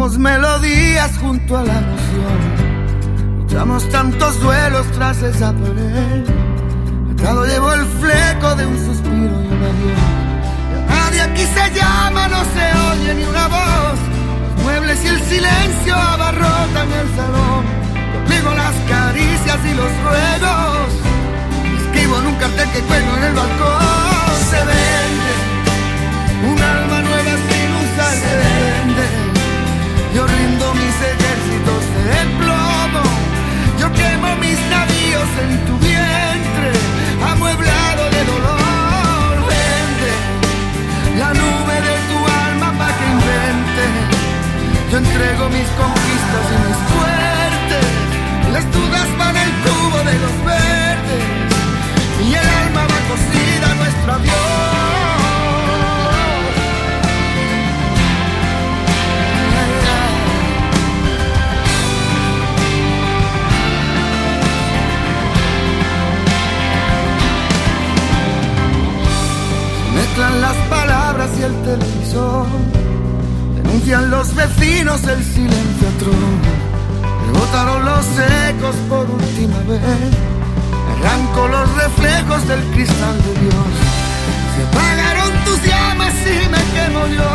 Dejamos 0.00 0.18
melodías 0.18 1.10
junto 1.18 1.58
a 1.58 1.62
la 1.62 1.76
emoción. 1.76 3.36
Luchamos 3.36 3.86
tantos 3.90 4.40
duelos 4.40 4.86
tras 4.92 5.20
esa 5.22 5.52
pared. 5.52 6.24
Atado 7.12 7.44
llevo 7.44 7.70
el 7.74 7.84
fleco 8.00 8.54
de 8.54 8.64
un 8.64 8.78
suspiro 8.78 9.42
y 9.44 9.46
un 9.46 9.62
adiós. 9.62 10.88
Nadie 10.88 11.20
aquí 11.20 11.42
se 11.42 11.78
llama, 11.78 12.28
no 12.28 12.38
se 12.44 12.64
oye 12.92 13.14
ni 13.14 13.24
una 13.24 13.46
voz. 13.48 13.98
Muebles 14.62 15.04
y 15.04 15.08
el 15.08 15.20
silencio 15.20 15.94
abarrotan 15.94 16.88
el 17.00 17.08
salón. 17.14 17.64
Conmigo 18.14 18.54
las 18.54 18.74
caricias 18.88 19.58
y 19.70 19.74
los 19.74 19.92
ruegos. 20.06 20.88
Escribo 21.76 22.20
en 22.20 22.26
un 22.26 22.36
cartel 22.36 22.70
que 22.70 22.80
cuelgo 22.88 23.16
en 23.18 23.24
el 23.24 23.34
balcón. 23.34 24.32
Se 24.48 24.60
vende 24.64 25.34
un 26.48 26.58
alma 26.58 27.02
nueva 27.02 27.32
sin 27.48 27.70
usar 27.84 28.14
se 28.14 28.36
vende. 28.40 28.99
En 35.42 35.64
tu 35.66 35.78
vientre, 35.78 36.70
amueblado 37.32 38.02
de 38.14 38.24
dolor. 38.32 39.34
Vende 39.50 40.12
la 41.18 41.30
nube 41.32 41.74
de 41.88 41.96
tu 42.10 42.18
alma 42.46 42.68
para 42.78 42.92
que 42.98 43.04
invente. 43.16 43.84
Yo 44.90 44.98
entrego 44.98 45.48
mis 45.48 45.68
Las 70.20 70.54
palabras 70.68 71.30
y 71.38 71.42
el 71.44 71.54
televisor. 71.62 72.46
Denuncian 73.56 74.10
los 74.10 74.34
vecinos 74.34 75.02
el 75.04 75.24
silencio 75.24 75.88
atroz. 75.96 76.14
Rebotaron 77.26 77.84
los 77.86 78.06
ecos 78.48 78.76
por 78.90 79.10
última 79.10 79.58
vez. 79.60 79.80
Arranco 80.92 81.48
los 81.48 81.74
reflejos 81.74 82.46
del 82.48 82.60
cristal 82.74 83.16
de 83.16 83.40
Dios. 83.40 83.72
Se 84.54 84.62
apagaron 84.68 85.32
tus 85.46 85.62
llamas 85.62 86.14
y 86.26 86.48
me 86.50 86.62
quemo 86.74 87.06
yo. 87.06 87.32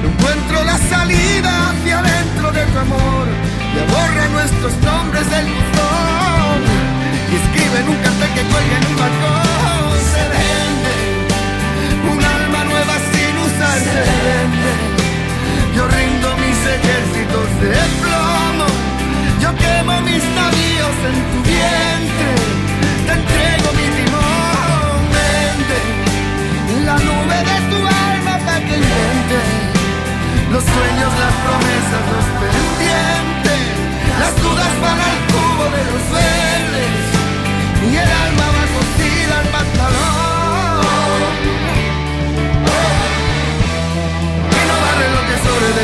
No 0.00 0.08
encuentro 0.08 0.64
la 0.64 0.78
salida 0.78 1.70
hacia 1.70 1.98
adentro 1.98 2.52
de 2.52 2.64
tu 2.64 2.78
amor. 2.78 3.26
Ya 3.74 3.82
borra 3.92 4.28
nuestros 4.28 4.72
nombres 4.84 5.28
del 5.30 5.46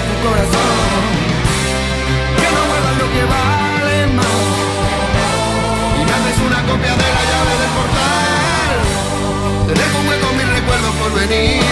tu 0.09 0.14
corazón, 0.26 1.02
que 2.38 2.48
no 2.55 2.62
guarda 2.68 2.92
lo 3.00 3.07
que 3.14 3.22
vale 3.34 3.98
más. 4.18 4.42
Y 5.98 6.02
me 6.07 6.12
haces 6.16 6.38
una 6.48 6.61
copia 6.68 6.94
de 7.02 7.09
la 7.16 7.22
llave 7.30 7.52
del 7.61 7.72
portal. 7.78 8.76
Te 9.66 9.72
dejo 9.80 9.94
un 10.00 10.07
hueco 10.09 10.26
mis 10.38 10.48
recuerdos 10.59 10.94
por 11.00 11.11
venir. 11.20 11.62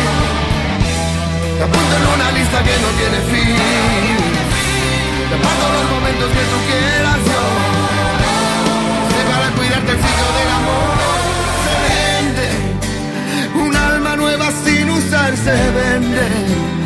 Te 1.57 1.63
apunto 1.69 1.93
en 2.01 2.05
una 2.17 2.29
lista 2.39 2.59
que 2.67 2.75
no 2.85 2.91
tiene 3.01 3.19
fin. 3.33 3.57
Te 5.29 5.35
aparto 5.39 5.65
los 5.77 5.87
momentos 5.95 6.29
que 6.37 6.45
tú 6.51 6.59
quieras 6.69 7.21
yo. 7.31 7.45
Sé 9.13 9.21
para 9.31 9.49
cuidarte 9.57 9.91
el 9.93 10.01
sitio 10.07 10.29
del 10.39 10.51
amor. 10.61 10.97
Se 11.65 11.75
vende. 11.87 12.49
Un 13.65 13.73
alma 13.77 14.17
nueva 14.17 14.47
sin 14.65 14.91
usar 14.91 15.37
se 15.37 15.57
vende. 15.79 16.82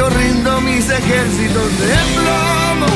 Yo 0.00 0.08
rindo 0.08 0.62
mis 0.62 0.88
ejércitos 0.88 1.78
de 1.78 1.94
plomo. 2.16 2.92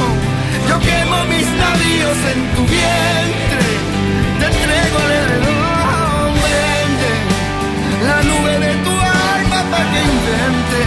Yo 0.66 0.80
quemo 0.80 1.24
mis 1.24 1.46
navíos 1.62 2.18
en 2.32 2.40
tu 2.55 2.62
vientre. 2.64 3.66
Te 4.40 4.46
entrego 4.46 4.98
el 5.05 5.12
heredón. 5.20 6.32
La 8.09 8.22
nube 8.22 8.59
de 8.59 8.72
tu 8.84 8.90
alma 8.90 9.61
para 9.70 9.84
que 9.92 10.00
invente 10.14 10.80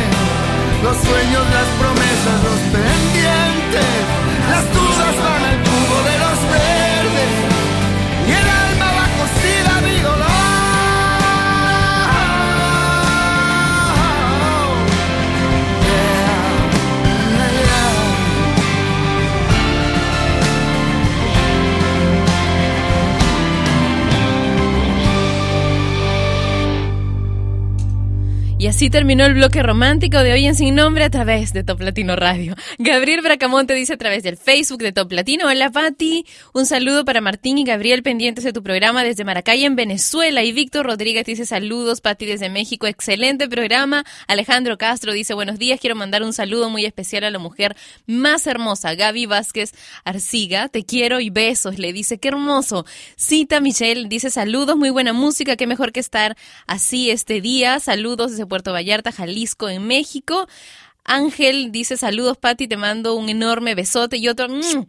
los 0.81 0.97
sueños, 0.97 1.43
las 1.55 1.69
promesas, 1.81 2.37
los 2.47 2.61
pendientes. 2.73 4.01
Las 4.49 4.65
dudas 4.73 5.13
van 5.23 5.43
al 5.51 5.66
así 28.77 28.91
terminó 28.91 29.25
el 29.25 29.33
bloque 29.33 29.63
romántico 29.63 30.19
de 30.19 30.33
hoy 30.33 30.45
en 30.45 30.53
Sin 30.53 30.75
Nombre 30.75 31.03
a 31.03 31.09
través 31.09 31.51
de 31.51 31.63
Top 31.63 31.81
Latino 31.81 32.15
Radio. 32.15 32.53
Gabriel 32.77 33.21
Bracamonte 33.21 33.73
dice 33.73 33.93
a 33.93 33.97
través 33.97 34.21
del 34.21 34.37
Facebook 34.37 34.83
de 34.83 34.91
Top 34.91 35.11
Latino. 35.11 35.47
Hola 35.47 35.71
Pati, 35.71 36.27
un 36.53 36.67
saludo 36.67 37.03
para 37.03 37.19
Martín 37.19 37.57
y 37.57 37.63
Gabriel 37.63 38.03
pendientes 38.03 38.43
de 38.43 38.53
tu 38.53 38.61
programa 38.61 39.03
desde 39.03 39.25
Maracay 39.25 39.65
en 39.65 39.75
Venezuela. 39.75 40.43
Y 40.43 40.51
Víctor 40.51 40.85
Rodríguez 40.85 41.25
dice 41.25 41.47
saludos 41.47 42.01
Pati 42.01 42.27
desde 42.27 42.51
México, 42.51 42.85
excelente 42.85 43.49
programa. 43.49 44.03
Alejandro 44.27 44.77
Castro 44.77 45.11
dice 45.11 45.33
buenos 45.33 45.57
días, 45.57 45.79
quiero 45.79 45.95
mandar 45.95 46.21
un 46.21 46.31
saludo 46.31 46.69
muy 46.69 46.85
especial 46.85 47.23
a 47.23 47.31
la 47.31 47.39
mujer 47.39 47.75
más 48.05 48.45
hermosa, 48.45 48.93
Gaby 48.93 49.25
Vázquez 49.25 49.71
Arciga. 50.03 50.69
Te 50.69 50.85
quiero 50.85 51.19
y 51.19 51.31
besos, 51.31 51.79
le 51.79 51.93
dice, 51.93 52.19
qué 52.19 52.27
hermoso. 52.27 52.85
Cita 53.15 53.59
Michelle 53.59 54.07
dice 54.07 54.29
saludos, 54.29 54.77
muy 54.77 54.91
buena 54.91 55.13
música, 55.13 55.55
qué 55.55 55.65
mejor 55.65 55.91
que 55.91 55.99
estar 55.99 56.37
así 56.67 57.09
este 57.09 57.41
día. 57.41 57.79
Saludos 57.79 58.29
desde 58.29 58.45
Puerto 58.45 58.66
Vallarta, 58.71 59.11
Jalisco, 59.11 59.69
en 59.69 59.85
México. 59.85 60.47
Ángel 61.03 61.71
dice 61.71 61.97
saludos, 61.97 62.37
Pati, 62.37 62.67
te 62.67 62.77
mando 62.77 63.15
un 63.15 63.29
enorme 63.29 63.75
besote 63.75 64.17
y 64.17 64.27
otro 64.27 64.49
mm, 64.49 64.85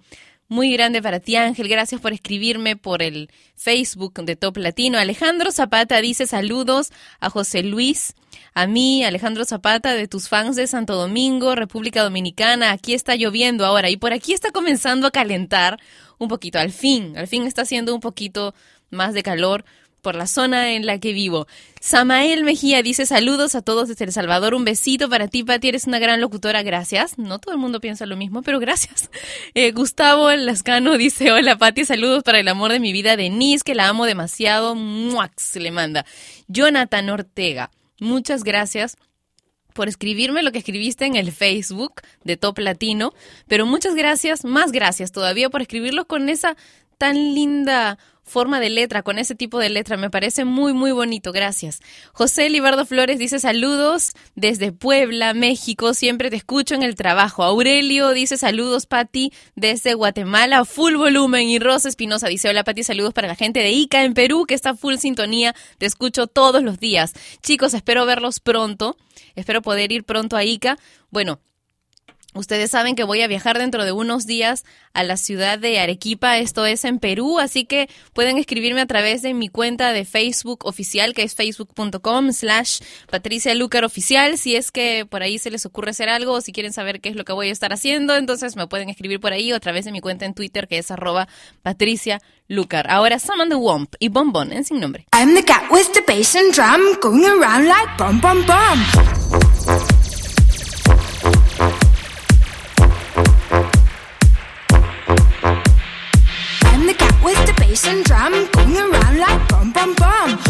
muy 0.48 0.72
grande 0.72 1.00
para 1.02 1.20
ti, 1.20 1.36
Ángel. 1.36 1.68
Gracias 1.68 2.00
por 2.00 2.12
escribirme 2.12 2.76
por 2.76 3.02
el 3.02 3.30
Facebook 3.54 4.14
de 4.24 4.34
Top 4.34 4.56
Latino. 4.56 4.98
Alejandro 4.98 5.52
Zapata 5.52 6.00
dice 6.00 6.26
saludos 6.26 6.90
a 7.20 7.30
José 7.30 7.62
Luis. 7.62 8.14
A 8.54 8.66
mí, 8.66 9.04
Alejandro 9.04 9.44
Zapata, 9.44 9.94
de 9.94 10.08
tus 10.08 10.28
fans 10.28 10.56
de 10.56 10.66
Santo 10.66 10.96
Domingo, 10.96 11.54
República 11.54 12.02
Dominicana, 12.02 12.72
aquí 12.72 12.94
está 12.94 13.14
lloviendo 13.14 13.64
ahora 13.64 13.90
y 13.90 13.96
por 13.96 14.12
aquí 14.12 14.32
está 14.32 14.50
comenzando 14.50 15.06
a 15.06 15.10
calentar 15.12 15.78
un 16.18 16.28
poquito. 16.28 16.58
Al 16.58 16.72
fin, 16.72 17.16
al 17.16 17.28
fin 17.28 17.46
está 17.46 17.62
haciendo 17.62 17.94
un 17.94 18.00
poquito 18.00 18.54
más 18.90 19.14
de 19.14 19.22
calor 19.22 19.64
por 20.02 20.14
la 20.14 20.26
zona 20.26 20.72
en 20.72 20.86
la 20.86 20.98
que 20.98 21.12
vivo. 21.12 21.46
Samael 21.80 22.44
Mejía 22.44 22.82
dice 22.82 23.06
saludos 23.06 23.54
a 23.54 23.62
todos 23.62 23.88
desde 23.88 24.04
El 24.04 24.12
Salvador. 24.12 24.54
Un 24.54 24.64
besito 24.64 25.08
para 25.08 25.28
ti, 25.28 25.44
Pati. 25.44 25.68
Eres 25.68 25.86
una 25.86 25.98
gran 25.98 26.20
locutora. 26.20 26.62
Gracias. 26.62 27.18
No 27.18 27.38
todo 27.38 27.54
el 27.54 27.60
mundo 27.60 27.80
piensa 27.80 28.06
lo 28.06 28.16
mismo, 28.16 28.42
pero 28.42 28.58
gracias. 28.60 29.10
Eh, 29.54 29.72
Gustavo 29.72 30.30
Lascano 30.30 30.96
dice 30.98 31.32
hola, 31.32 31.56
Pati. 31.56 31.84
Saludos 31.84 32.22
para 32.22 32.38
el 32.38 32.48
amor 32.48 32.70
de 32.70 32.80
mi 32.80 32.92
vida, 32.92 33.16
Denise, 33.16 33.64
que 33.64 33.74
la 33.74 33.88
amo 33.88 34.04
demasiado. 34.04 34.74
Muax 34.74 35.56
le 35.56 35.70
manda. 35.70 36.04
Jonathan 36.48 37.08
Ortega. 37.10 37.70
Muchas 38.00 38.44
gracias 38.44 38.96
por 39.78 39.88
escribirme 39.88 40.42
lo 40.42 40.52
que 40.52 40.58
escribiste 40.58 41.06
en 41.06 41.16
el 41.16 41.30
Facebook 41.32 42.02
de 42.24 42.36
Top 42.36 42.58
Latino, 42.58 43.12
pero 43.46 43.64
muchas 43.64 43.94
gracias, 43.94 44.44
más 44.44 44.72
gracias 44.72 45.12
todavía 45.12 45.50
por 45.50 45.62
escribirlo 45.62 46.06
con 46.06 46.28
esa 46.28 46.56
tan 46.98 47.14
linda 47.14 47.96
forma 48.28 48.60
de 48.60 48.70
letra, 48.70 49.02
con 49.02 49.18
ese 49.18 49.34
tipo 49.34 49.58
de 49.58 49.70
letra. 49.70 49.96
Me 49.96 50.10
parece 50.10 50.44
muy, 50.44 50.72
muy 50.72 50.92
bonito. 50.92 51.32
Gracias. 51.32 51.80
José 52.12 52.48
Libardo 52.48 52.86
Flores 52.86 53.18
dice 53.18 53.40
saludos 53.40 54.12
desde 54.36 54.70
Puebla, 54.70 55.34
México. 55.34 55.94
Siempre 55.94 56.30
te 56.30 56.36
escucho 56.36 56.74
en 56.74 56.82
el 56.84 56.94
trabajo. 56.94 57.42
Aurelio 57.42 58.10
dice 58.10 58.36
saludos, 58.36 58.86
Patti, 58.86 59.32
desde 59.56 59.94
Guatemala. 59.94 60.64
Full 60.64 60.96
volumen. 60.96 61.48
Y 61.48 61.58
Rosa 61.58 61.88
Espinosa 61.88 62.28
dice 62.28 62.48
hola, 62.48 62.62
Patti. 62.62 62.84
Saludos 62.84 63.12
para 63.12 63.26
la 63.28 63.34
gente 63.34 63.60
de 63.60 63.70
Ica 63.70 64.04
en 64.04 64.14
Perú, 64.14 64.44
que 64.46 64.54
está 64.54 64.74
full 64.74 64.96
sintonía. 64.96 65.54
Te 65.78 65.86
escucho 65.86 66.26
todos 66.26 66.62
los 66.62 66.78
días. 66.78 67.14
Chicos, 67.42 67.74
espero 67.74 68.06
verlos 68.06 68.38
pronto. 68.38 68.96
Espero 69.34 69.62
poder 69.62 69.90
ir 69.90 70.04
pronto 70.04 70.36
a 70.36 70.44
Ica. 70.44 70.78
Bueno, 71.10 71.40
Ustedes 72.38 72.70
saben 72.70 72.94
que 72.94 73.02
voy 73.02 73.20
a 73.22 73.26
viajar 73.26 73.58
dentro 73.58 73.84
de 73.84 73.90
unos 73.90 74.24
días 74.24 74.64
a 74.92 75.02
la 75.02 75.16
ciudad 75.16 75.58
de 75.58 75.80
Arequipa, 75.80 76.38
esto 76.38 76.66
es 76.66 76.84
en 76.84 77.00
Perú, 77.00 77.40
así 77.40 77.64
que 77.64 77.90
pueden 78.12 78.38
escribirme 78.38 78.80
a 78.80 78.86
través 78.86 79.22
de 79.22 79.34
mi 79.34 79.48
cuenta 79.48 79.92
de 79.92 80.04
Facebook 80.04 80.64
oficial, 80.64 81.14
que 81.14 81.24
es 81.24 81.34
facebook.com 81.34 82.30
slash 82.32 82.78
Patricia 83.10 83.56
Lucar 83.56 83.84
Oficial, 83.84 84.38
si 84.38 84.54
es 84.54 84.70
que 84.70 85.04
por 85.04 85.24
ahí 85.24 85.40
se 85.40 85.50
les 85.50 85.66
ocurre 85.66 85.90
hacer 85.90 86.08
algo 86.08 86.34
o 86.34 86.40
si 86.40 86.52
quieren 86.52 86.72
saber 86.72 87.00
qué 87.00 87.08
es 87.08 87.16
lo 87.16 87.24
que 87.24 87.32
voy 87.32 87.48
a 87.48 87.52
estar 87.52 87.72
haciendo, 87.72 88.14
entonces 88.14 88.54
me 88.54 88.68
pueden 88.68 88.88
escribir 88.88 89.18
por 89.18 89.32
ahí 89.32 89.52
o 89.52 89.56
a 89.56 89.60
través 89.60 89.84
de 89.84 89.90
mi 89.90 90.00
cuenta 90.00 90.24
en 90.24 90.34
Twitter, 90.34 90.68
que 90.68 90.78
es 90.78 90.92
arroba 90.92 91.26
Patricia 91.62 92.20
Lucar. 92.46 92.88
Ahora 92.88 93.18
Sam 93.18 93.48
the 93.48 93.56
Womp 93.56 93.96
y 93.98 94.10
Bonbon 94.10 94.52
en 94.52 94.62
sin 94.62 94.78
nombre. 94.78 95.08
I'm 95.12 95.34
the 95.34 95.44
cat 95.44 95.72
with 95.72 95.92
the 95.92 96.02
bass 96.06 96.36
and 96.36 96.54
drum 96.54 96.80
going 97.02 97.24
around 97.24 97.66
like 97.66 97.98
bum 97.98 98.20
bum 98.20 98.46
bum. 98.46 99.87
And 107.88 108.04
drum 108.04 108.32
going 108.52 108.76
around 108.76 109.18
like 109.18 109.48
bum 109.48 109.72
bum 109.72 109.94
bum. 109.94 110.47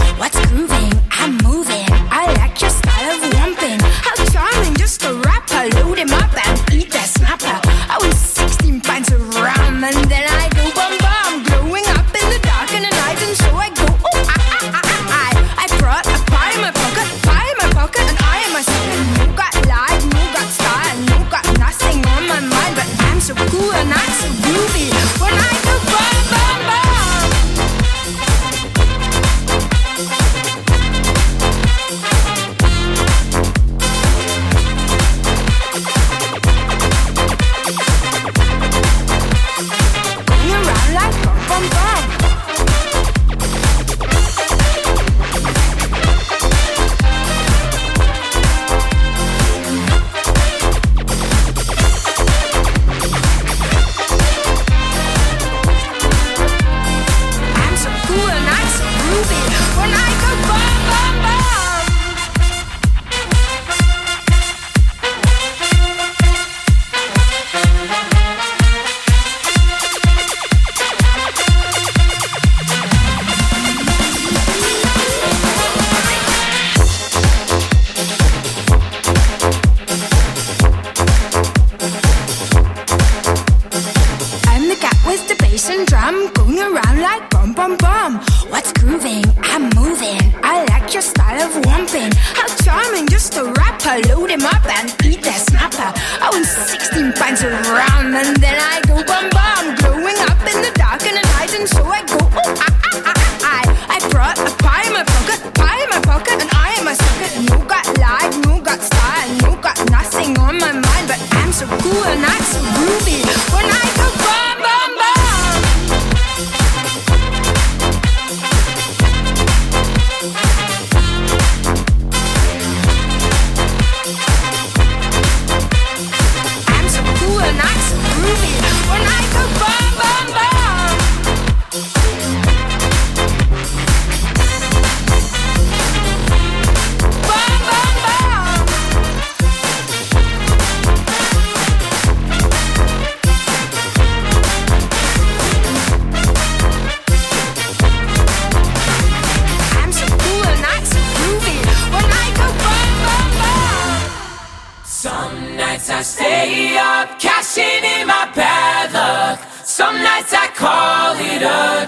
bass 85.59 85.71
and 85.71 85.87
drum 85.87 86.31
going 86.35 86.59
around 86.59 87.01
like 87.01 87.31
bum 87.31 87.53
bum 87.53 87.77
bum. 87.79 88.21
What's 88.49 88.73
grooving? 88.75 89.25
I'm 89.43 89.65
moving. 89.75 90.21
I 90.43 90.65
like 90.71 90.93
your 90.95 91.03
style 91.03 91.41
of 91.43 91.53
whumping. 91.65 92.15
How 92.39 92.47
charming, 92.63 93.09
just 93.09 93.37
a 93.37 93.45
rapper. 93.59 93.97
Load 94.09 94.31
him 94.31 94.47
up 94.47 94.65
and 94.79 94.89
eat 95.05 95.23
that 95.23 95.41
snapper. 95.49 95.91
Oh, 96.23 96.25
I 96.25 96.31
want 96.31 96.47
16 96.47 97.13
pints 97.15 97.43
of 97.43 97.51
rum 97.75 98.15
and 98.15 98.37
then 98.39 98.59
I 98.73 98.81
go 98.87 99.03
bum 99.03 99.27
bum. 99.35 99.65
Growing 99.83 100.19
up 100.31 100.41
in 100.47 100.59
the 100.63 100.73
dark 100.79 101.03
and 101.03 101.17
the 101.19 101.25
night, 101.35 101.53
and 101.59 101.69
so 101.69 101.83
I 101.83 102.03
go. 102.07 102.19
Oh, 102.23 102.51
I, 102.67 102.71
I, 102.89 102.95
I, 103.11 103.17
I, 103.43 103.63
I 103.95 104.09
brought 104.11 104.39
a 104.39 104.51
pie 104.63 104.87
in 104.87 104.93
my 104.93 105.05
pocket, 105.15 105.39
pie 105.59 105.79
in 105.83 105.91
my 105.91 106.03
pocket, 106.07 106.39
and 106.39 106.51
I 106.55 106.69
am 106.79 106.87
a 106.87 106.95
sucker. 106.95 107.31
No 107.51 107.59
got 107.67 107.87
life, 107.99 108.35
no 108.47 108.61
got 108.61 108.81
style, 108.81 109.31
no 109.43 109.51
got 109.59 109.79
nothing 109.91 110.39
on 110.39 110.55
my 110.63 110.73
mind, 110.73 111.05
but 111.11 111.21
I'm 111.41 111.51
so 111.51 111.67
cool 111.83 112.05
and 112.15 112.23
I'm 112.23 112.45
so 112.47 112.61
groovy 112.79 113.19
when 113.55 113.67
I. 113.67 113.88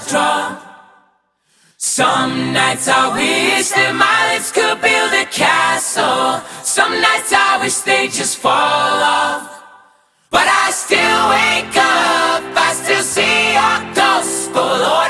draw. 0.08 0.58
Some 1.76 2.52
nights 2.52 2.88
I 2.88 3.08
wish 3.16 3.70
that 3.70 3.94
my 3.96 4.34
lips 4.34 4.52
could 4.52 4.80
build 4.80 5.12
a 5.16 5.24
castle. 5.26 6.40
Some 6.62 6.92
nights 7.00 7.32
I 7.32 7.58
wish 7.60 7.78
they 7.88 8.08
just 8.08 8.36
fall 8.36 8.52
off. 8.52 9.64
But 10.30 10.46
I 10.46 10.70
still 10.70 11.22
wake 11.34 11.74
up, 11.74 12.44
I 12.54 12.70
still 12.76 13.02
see 13.02 13.54
your 13.58 13.80
ghost. 13.96 14.50
Oh 14.54 14.76
Lord, 14.86 15.09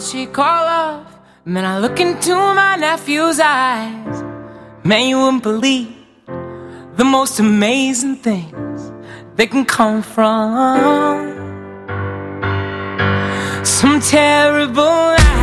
she 0.00 0.26
call 0.26 0.64
off. 0.66 1.18
Man, 1.44 1.64
I 1.64 1.78
look 1.78 2.00
into 2.00 2.34
my 2.34 2.76
nephew's 2.76 3.38
eyes. 3.38 4.22
Man, 4.84 5.08
you 5.08 5.18
wouldn't 5.18 5.42
believe 5.42 5.94
the 6.96 7.04
most 7.04 7.38
amazing 7.38 8.16
things 8.16 8.92
that 9.36 9.50
can 9.50 9.64
come 9.64 10.02
from 10.02 10.78
some 13.64 14.00
terrible. 14.00 14.84
Night. 14.84 15.39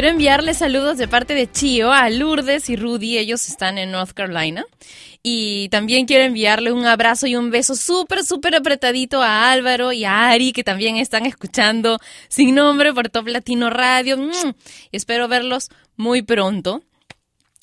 Quiero 0.00 0.12
enviarles 0.12 0.56
saludos 0.56 0.96
de 0.96 1.08
parte 1.08 1.34
de 1.34 1.52
Chio 1.52 1.92
a 1.92 2.08
Lourdes 2.08 2.70
y 2.70 2.76
Rudy, 2.76 3.18
ellos 3.18 3.46
están 3.46 3.76
en 3.76 3.90
North 3.90 4.12
Carolina. 4.12 4.64
Y 5.22 5.68
también 5.68 6.06
quiero 6.06 6.24
enviarle 6.24 6.72
un 6.72 6.86
abrazo 6.86 7.26
y 7.26 7.36
un 7.36 7.50
beso 7.50 7.76
súper, 7.76 8.24
súper 8.24 8.54
apretadito 8.54 9.20
a 9.20 9.52
Álvaro 9.52 9.92
y 9.92 10.06
a 10.06 10.30
Ari, 10.30 10.52
que 10.52 10.64
también 10.64 10.96
están 10.96 11.26
escuchando 11.26 11.98
sin 12.28 12.54
nombre 12.54 12.94
por 12.94 13.10
Top 13.10 13.28
Latino 13.28 13.68
Radio. 13.68 14.16
Espero 14.90 15.28
verlos 15.28 15.68
muy 15.98 16.22
pronto. 16.22 16.82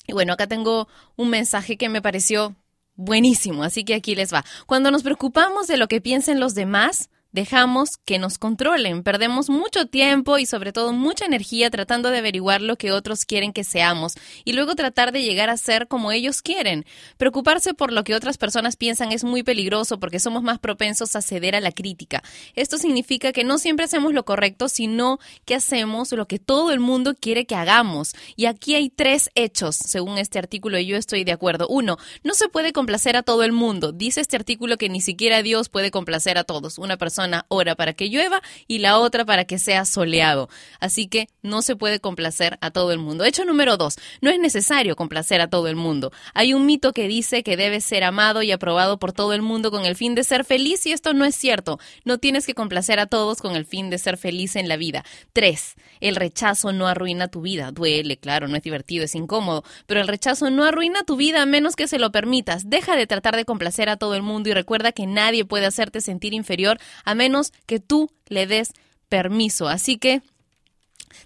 Y 0.06 0.14
bueno, 0.14 0.34
acá 0.34 0.46
tengo 0.46 0.88
un 1.16 1.32
mensaje 1.32 1.76
que 1.76 1.90
me 1.90 2.04
pareció 2.04 2.56
buenísimo, 2.94 3.64
así 3.64 3.84
que 3.84 3.96
aquí 3.96 4.14
les 4.14 4.32
va. 4.32 4.46
Cuando 4.68 4.92
nos 4.92 5.02
preocupamos 5.02 5.66
de 5.66 5.78
lo 5.78 5.88
que 5.88 6.02
piensen 6.02 6.40
los 6.40 6.54
demás, 6.54 7.10
dejamos 7.38 7.98
que 8.04 8.18
nos 8.18 8.40
controlen, 8.40 9.04
perdemos 9.04 9.52
mucho 9.52 9.86
tiempo 9.86 10.40
y 10.40 10.48
sobre 10.48 10.74
todo 10.74 10.92
mucha 10.92 11.26
energía 11.26 11.70
tratando 11.70 12.10
de 12.10 12.18
averiguar 12.18 12.64
lo 12.64 12.78
que 12.78 12.92
otros 12.92 13.26
quieren 13.26 13.54
que 13.54 13.64
seamos 13.64 14.16
y 14.44 14.54
luego 14.54 14.74
tratar 14.74 15.12
de 15.12 15.22
llegar 15.22 15.52
a 15.52 15.58
ser 15.58 15.88
como 15.88 16.12
ellos 16.12 16.42
quieren. 16.42 16.84
Preocuparse 17.18 17.76
por 17.76 17.94
lo 17.94 18.04
que 18.04 18.16
otras 18.16 18.40
personas 18.40 18.76
piensan 18.76 19.12
es 19.12 19.24
muy 19.24 19.44
peligroso 19.44 20.00
porque 20.00 20.18
somos 20.20 20.42
más 20.42 20.58
propensos 20.58 21.16
a 21.16 21.22
ceder 21.22 21.56
a 21.56 21.62
la 21.62 21.72
crítica. 21.72 22.24
Esto 22.56 22.80
significa 22.80 23.32
que 23.32 23.44
no 23.44 23.60
siempre 23.60 23.86
hacemos 23.86 24.14
lo 24.14 24.26
correcto, 24.26 24.68
sino 24.68 25.20
que 25.46 25.54
hacemos 25.54 26.12
lo 26.14 26.28
que 26.28 26.40
todo 26.40 26.72
el 26.72 26.80
mundo 26.80 27.14
quiere 27.14 27.46
que 27.46 27.54
hagamos. 27.54 28.16
Y 28.36 28.48
aquí 28.48 28.74
hay 28.74 28.90
tres 28.90 29.30
hechos, 29.36 29.76
según 29.76 30.18
este 30.18 30.40
artículo, 30.40 30.80
y 30.80 30.88
yo 30.88 30.98
estoy 30.98 31.24
de 31.24 31.34
acuerdo. 31.34 31.68
Uno, 31.68 31.98
no 32.24 32.34
se 32.34 32.50
puede 32.50 32.74
complacer 32.74 33.16
a 33.16 33.22
todo 33.22 33.44
el 33.44 33.52
mundo. 33.52 33.92
Dice 33.92 34.22
este 34.22 34.38
artículo 34.38 34.78
que 34.78 34.90
ni 34.90 35.02
siquiera 35.02 35.44
Dios 35.44 35.70
puede 35.70 35.92
complacer 35.92 36.40
a 36.40 36.44
todos. 36.44 36.80
Una 36.80 36.98
persona 36.98 37.27
ora 37.48 37.76
para 37.76 37.94
que 37.94 38.10
llueva 38.10 38.42
y 38.68 38.80
la 38.80 38.98
otra 38.98 39.26
para 39.26 39.46
que 39.46 39.60
sea 39.60 39.86
soleado. 39.86 40.50
Así 40.80 41.08
que 41.08 41.28
no 41.42 41.62
se 41.62 41.76
puede 41.76 42.00
complacer 42.00 42.58
a 42.62 42.72
todo 42.72 42.92
el 42.92 43.00
mundo. 43.00 43.24
Hecho 43.24 43.46
número 43.46 43.78
dos, 43.78 43.96
no 44.22 44.30
es 44.30 44.40
necesario 44.40 44.96
complacer 44.96 45.42
a 45.42 45.50
todo 45.50 45.68
el 45.68 45.76
mundo. 45.76 46.12
Hay 46.34 46.54
un 46.54 46.66
mito 46.66 46.94
que 46.94 47.08
dice 47.08 47.44
que 47.44 47.58
debes 47.58 47.84
ser 47.84 48.04
amado 48.04 48.42
y 48.42 48.52
aprobado 48.52 49.00
por 49.00 49.14
todo 49.14 49.34
el 49.34 49.42
mundo 49.42 49.72
con 49.72 49.86
el 49.86 49.96
fin 49.96 50.16
de 50.16 50.24
ser 50.24 50.46
feliz 50.46 50.86
y 50.86 50.92
esto 50.92 51.14
no 51.14 51.26
es 51.26 51.36
cierto. 51.36 51.80
No 52.06 52.18
tienes 52.18 52.46
que 52.46 52.54
complacer 52.54 53.00
a 53.00 53.08
todos 53.08 53.42
con 53.42 53.56
el 53.56 53.66
fin 53.66 53.90
de 53.90 53.98
ser 53.98 54.18
feliz 54.18 54.56
en 54.56 54.68
la 54.68 54.78
vida. 54.78 55.04
Tres, 55.34 55.76
el 56.00 56.16
rechazo 56.16 56.72
no 56.72 56.88
arruina 56.88 57.28
tu 57.28 57.42
vida. 57.42 57.72
Duele, 57.72 58.18
claro, 58.18 58.48
no 58.48 58.56
es 58.56 58.64
divertido, 58.64 59.06
es 59.06 59.16
incómodo, 59.16 59.64
pero 59.86 60.02
el 60.02 60.08
rechazo 60.08 60.50
no 60.50 60.64
arruina 60.64 61.04
tu 61.04 61.16
vida 61.16 61.42
a 61.42 61.46
menos 61.46 61.76
que 61.76 61.88
se 61.88 62.00
lo 62.00 62.12
permitas. 62.12 62.70
Deja 62.70 62.96
de 62.96 63.08
tratar 63.08 63.36
de 63.36 63.46
complacer 63.46 63.90
a 63.90 63.98
todo 63.98 64.16
el 64.16 64.22
mundo 64.22 64.50
y 64.50 64.54
recuerda 64.54 64.92
que 64.92 65.08
nadie 65.08 65.46
puede 65.46 65.66
hacerte 65.66 66.02
sentir 66.02 66.34
inferior 66.34 66.80
a 67.08 67.16
menos 67.16 67.54
que 67.66 67.80
tú 67.80 68.12
le 68.28 68.48
des 68.48 68.74
permiso. 69.10 69.70
Así 69.70 69.98
que 69.98 70.22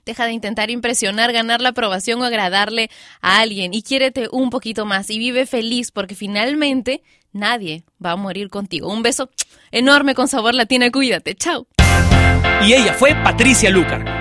Deja 0.06 0.26
de 0.26 0.32
intentar 0.32 0.72
impresionar, 0.72 1.32
ganar 1.34 1.62
la 1.62 1.70
aprobación 1.70 2.22
o 2.22 2.24
agradarle 2.24 2.90
a 3.22 3.40
alguien 3.40 3.74
y 3.74 3.84
quiérete 3.84 4.30
un 4.32 4.50
poquito 4.50 4.86
más 4.86 5.10
y 5.10 5.20
vive 5.20 5.46
feliz 5.46 5.92
porque 5.92 6.16
finalmente 6.16 7.04
nadie 7.34 7.84
va 8.04 8.12
a 8.12 8.16
morir 8.16 8.50
contigo. 8.50 8.92
Un 8.92 9.04
beso 9.04 9.30
enorme 9.70 10.16
con 10.16 10.28
sabor 10.28 10.56
latina, 10.56 10.90
cuídate, 10.92 11.36
chao. 11.36 11.68
Y 12.64 12.74
ella 12.74 12.94
fue 12.94 13.14
Patricia 13.16 13.70
Lucar, 13.70 14.21